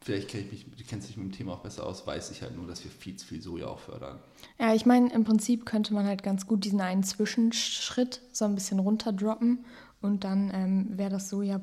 [0.00, 2.42] vielleicht kenne ich mich, du kennst dich mit dem Thema auch besser aus, weiß ich
[2.42, 4.18] halt nur, dass wir viel zu viel Soja auch fördern.
[4.58, 8.54] Ja, ich meine, im Prinzip könnte man halt ganz gut diesen einen Zwischenschritt so ein
[8.54, 9.64] bisschen runterdroppen
[10.00, 11.60] und dann ähm, wäre das Soja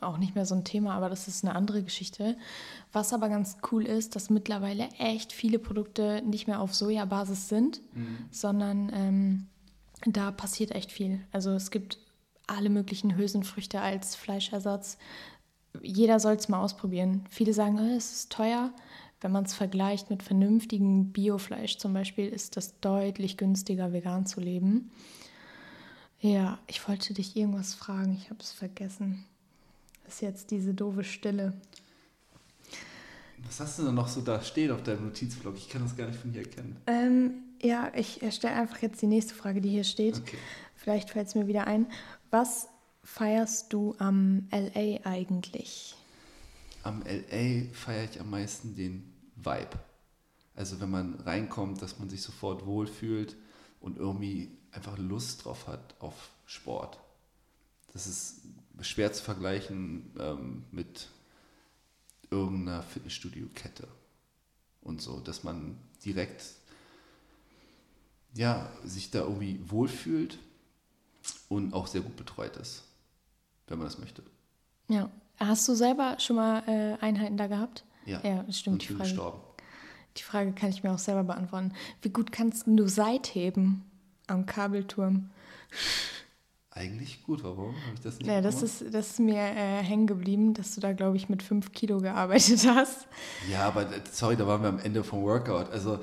[0.00, 2.36] auch nicht mehr so ein Thema, aber das ist eine andere Geschichte.
[2.92, 7.80] Was aber ganz cool ist, dass mittlerweile echt viele Produkte nicht mehr auf Sojabasis sind,
[7.94, 8.18] mhm.
[8.30, 9.46] sondern ähm,
[10.06, 11.20] da passiert echt viel.
[11.32, 11.98] Also es gibt
[12.46, 14.98] alle möglichen Hülsenfrüchte als Fleischersatz.
[15.82, 17.24] Jeder soll es mal ausprobieren.
[17.30, 18.72] Viele sagen, oh, es ist teuer.
[19.20, 24.40] Wenn man es vergleicht mit vernünftigem Biofleisch zum Beispiel, ist das deutlich günstiger, vegan zu
[24.40, 24.90] leben.
[26.20, 29.24] Ja, ich wollte dich irgendwas fragen, ich habe es vergessen.
[30.10, 31.52] Ist jetzt diese doofe Stille.
[33.44, 35.56] Was hast du denn noch so da stehen auf deinem Notizblock?
[35.56, 36.76] Ich kann das gar nicht von hier erkennen.
[36.88, 40.18] Ähm, ja, ich stelle einfach jetzt die nächste Frage, die hier steht.
[40.18, 40.36] Okay.
[40.74, 41.86] Vielleicht fällt es mir wieder ein.
[42.32, 42.66] Was
[43.04, 45.94] feierst du am LA eigentlich?
[46.82, 49.78] Am LA feiere ich am meisten den Vibe.
[50.56, 53.36] Also wenn man reinkommt, dass man sich sofort wohlfühlt
[53.80, 56.98] und irgendwie einfach Lust drauf hat auf Sport.
[57.92, 58.42] Das ist
[58.80, 61.08] schwer zu vergleichen ähm, mit
[62.30, 63.88] irgendeiner Fitnessstudio-Kette
[64.82, 66.44] und so, dass man direkt
[68.34, 70.38] ja, sich da irgendwie wohlfühlt
[71.48, 72.84] und auch sehr gut betreut ist,
[73.66, 74.22] wenn man das möchte.
[74.88, 75.10] Ja.
[75.38, 77.84] Hast du selber schon mal äh, Einheiten da gehabt?
[78.04, 78.20] Ja.
[78.22, 78.74] Ja, stimmt.
[78.74, 79.40] Und die Frage, gestorben.
[80.18, 81.72] die Frage kann ich mir auch selber beantworten.
[82.02, 83.82] Wie gut kannst du Seitheben
[84.26, 85.30] am Kabelturm?
[86.72, 90.06] Eigentlich gut, warum habe ich das nicht Ja, das ist, das ist mir äh, hängen
[90.06, 93.08] geblieben, dass du da, glaube ich, mit fünf Kilo gearbeitet hast.
[93.50, 95.70] Ja, aber äh, sorry, da waren wir am Ende vom Workout.
[95.70, 95.98] Also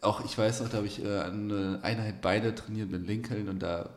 [0.00, 3.60] auch ich weiß noch, da habe ich äh, eine Einheit Beine trainiert mit Lincoln und
[3.60, 3.90] da,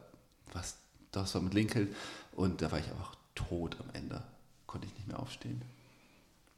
[0.53, 0.77] was,
[1.11, 1.87] das war mit Lincoln
[2.33, 4.21] und da war ich einfach tot am Ende.
[4.67, 5.61] Konnte ich nicht mehr aufstehen.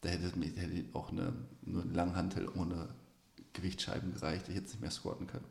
[0.02, 2.90] Da hätte mir hätte auch eine, nur eine Langhantel ohne
[3.54, 4.50] Gewichtsscheiben gereicht.
[4.50, 5.46] Ich hätte nicht mehr squatten können.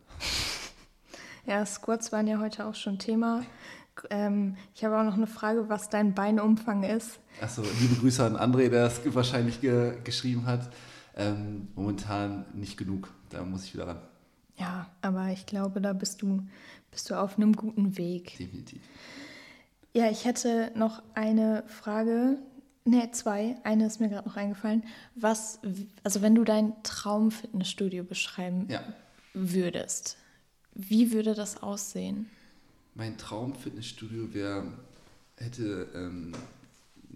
[1.47, 3.43] Ja, Squats waren ja heute auch schon Thema.
[4.11, 7.19] Ähm, ich habe auch noch eine Frage, was dein Beinumfang ist.
[7.41, 10.71] Achso, liebe Grüße an André, der das wahrscheinlich ge geschrieben hat.
[11.17, 14.01] Ähm, momentan nicht genug, da muss ich wieder ran.
[14.57, 16.47] Ja, aber ich glaube, da bist du,
[16.91, 18.37] bist du auf einem guten Weg.
[18.39, 18.81] Definitiv.
[19.93, 22.39] Ja, ich hätte noch eine Frage.
[22.85, 23.57] Ne, zwei.
[23.65, 24.85] Eine ist mir gerade noch eingefallen.
[25.15, 25.61] Was,
[26.05, 28.81] also wenn du dein Traumfitnessstudio beschreiben Ja.
[29.35, 30.17] würdest,
[30.75, 32.29] wie würde das aussehen?
[32.95, 34.73] Mein Traum-Fitnessstudio wäre,
[35.37, 36.33] hätte ähm,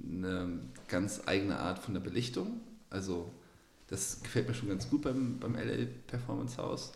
[0.02, 2.60] eine ganz eigene Art von der Belichtung.
[2.90, 3.30] Also
[3.88, 6.92] das gefällt mir schon ganz gut beim, beim LL Performance House.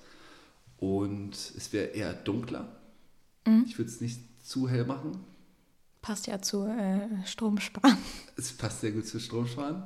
[0.78, 2.78] Und es wäre eher dunkler.
[3.66, 5.18] Ich würde es nicht zu hell machen.
[6.02, 7.96] Passt ja zu äh, Stromsparen.
[8.36, 9.84] Es passt sehr gut zu Stromsparen.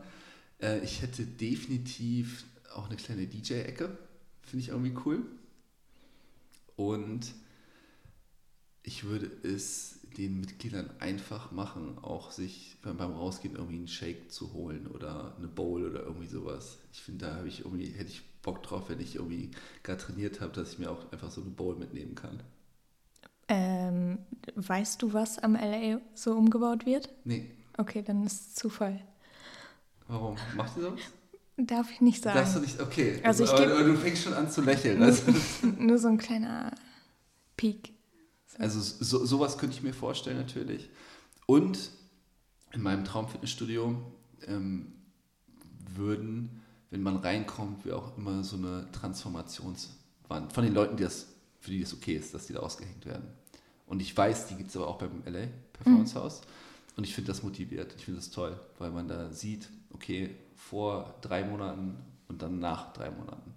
[0.61, 2.45] Äh, ich hätte definitiv
[2.75, 3.97] auch eine kleine DJ-Ecke.
[4.43, 5.25] Finde ich irgendwie cool.
[6.89, 7.35] Und
[8.83, 14.53] ich würde es den Mitgliedern einfach machen, auch sich beim, Rausgehen irgendwie einen Shake zu
[14.53, 16.79] holen oder eine Bowl oder irgendwie sowas.
[16.93, 19.53] Ich finde, da habe ich irgendwie, hätte ich Bock drauf, wenn ich irgendwie
[19.85, 22.43] gerade trainiert habe, dass ich mir auch einfach so eine Bowl mitnehmen kann.
[24.57, 27.11] weißt du, was am LA so umgebaut wird?
[27.25, 27.51] Nee.
[27.79, 29.01] Okay, dann ist es Zufall.
[30.09, 30.37] Warum?
[30.57, 31.01] Macht ihr sowas?
[31.57, 32.39] Darf ich nicht sagen.
[32.39, 33.21] Darfst du nicht, okay.
[33.23, 34.99] Also ich aber, aber du fängst schon an zu lächeln.
[34.99, 35.23] Nur, Also,
[35.79, 36.73] nur so ein kleiner
[37.57, 37.93] Peak.
[38.59, 40.89] also so, sowas könnte ich mir vorstellen natürlich.
[41.47, 41.91] Und
[42.73, 43.97] in meinem Traumfitnessstudio
[44.47, 44.93] ähm,
[45.95, 51.27] würden, wenn man reinkommt, wir auch immer so eine Transformationswand von den Leuten, die das,
[51.61, 53.25] für die das okay ist, dass die da ausgehängt werden.
[53.87, 56.41] Und ich weiß, die gibt es aber auch beim LA Performance House.
[56.97, 57.95] Und ich finde das motiviert.
[57.99, 60.31] Ich finde das toll, weil man da sieht, okay,
[60.69, 61.97] vor drei Monaten
[62.29, 63.55] und dann nach drei Monaten.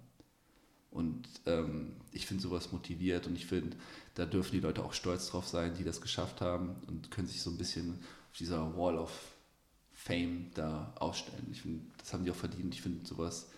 [0.90, 3.76] Und ähm, ich finde sowas motiviert und ich finde,
[4.14, 7.42] da dürfen die Leute auch stolz drauf sein, die das geschafft haben und können sich
[7.42, 7.98] so ein bisschen
[8.30, 9.12] auf dieser Wall of
[9.92, 11.46] Fame da ausstellen.
[11.50, 12.74] Ich finde, das haben die auch verdient.
[12.74, 13.48] Ich finde sowas,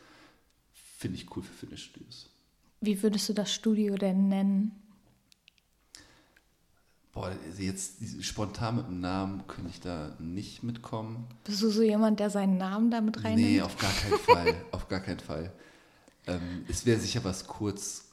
[0.73, 2.29] finde ich cool für Fitnessstudios.
[2.81, 4.73] Wie würdest du das Studio denn nennen?
[7.19, 7.95] Boah, jetzt
[8.25, 11.27] spontan mit dem Namen könnte ich da nicht mitkommen.
[11.43, 13.49] Bist du so jemand, der seinen Namen damit reinnimmt?
[13.49, 14.55] Nee, auf gar keinen Fall.
[14.71, 15.53] auf gar keinen Fall.
[16.29, 18.05] Ähm, es wäre sicher was kurz,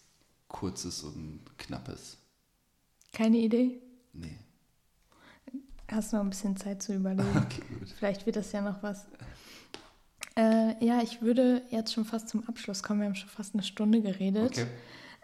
[0.47, 2.17] kurzes und knappes.
[3.13, 3.79] Keine Idee?
[4.13, 4.39] Nee.
[5.87, 7.29] Hast du noch ein bisschen Zeit zu überlegen?
[7.37, 7.89] Okay, gut.
[7.89, 9.05] Vielleicht wird das ja noch was.
[10.35, 13.01] Äh, ja, ich würde jetzt schon fast zum Abschluss kommen.
[13.01, 14.53] Wir haben schon fast eine Stunde geredet.
[14.53, 14.67] Okay.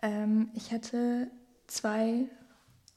[0.03, 1.32] Ähm, ich hätte
[1.65, 2.27] zwei,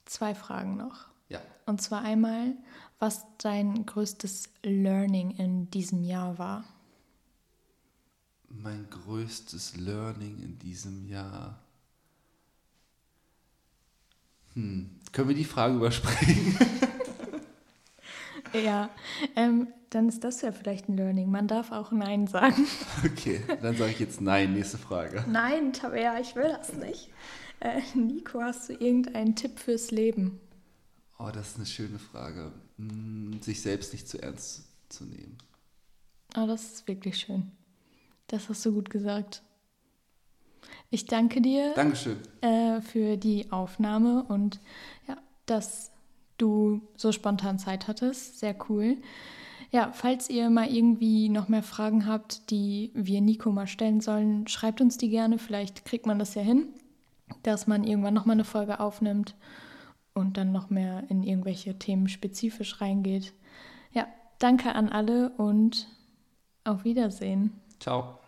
[0.05, 1.07] zwei Fragen noch.
[1.29, 1.41] Ja.
[1.67, 2.55] Und zwar einmal,
[2.99, 6.65] was dein größtes Learning in diesem Jahr war.
[8.49, 11.59] Mein größtes Learning in diesem Jahr.
[14.55, 15.01] Hm.
[15.13, 16.57] Können wir die Frage überspringen?
[18.55, 18.89] Ja,
[19.35, 21.31] ähm, dann ist das ja vielleicht ein Learning.
[21.31, 22.67] Man darf auch Nein sagen.
[23.05, 24.55] Okay, dann sage ich jetzt nein.
[24.55, 25.25] Nächste Frage.
[25.29, 27.11] Nein, Tabea, ich will das nicht.
[27.65, 30.39] Äh, Nico, hast du irgendeinen Tipp fürs Leben?
[31.19, 32.53] Oh, das ist eine schöne Frage.
[32.77, 35.39] Hm, sich selbst nicht zu ernst zu nehmen.
[36.37, 37.53] Oh, das ist wirklich schön.
[38.27, 39.43] Das hast du gut gesagt.
[40.91, 42.19] Ich danke dir Dankeschön.
[42.43, 44.61] äh, für die Aufnahme und
[45.09, 45.91] ja, dass
[46.37, 48.41] du so spontan Zeit hattest.
[48.41, 48.99] Sehr cool.
[49.71, 54.47] Ja, falls ihr mal irgendwie noch mehr Fragen habt, die wir Nico mal stellen sollen,
[54.49, 55.39] schreibt uns die gerne.
[55.39, 56.69] Vielleicht kriegt man das ja hin,
[57.43, 59.35] dass man irgendwann nochmal eine Folge aufnimmt
[60.15, 63.33] und dann noch mehr in irgendwelche Themen spezifisch reingeht.
[63.93, 64.07] Ja,
[64.39, 65.89] danke an alle und
[66.65, 67.53] auf Wiedersehen.
[67.81, 68.19] Ciao.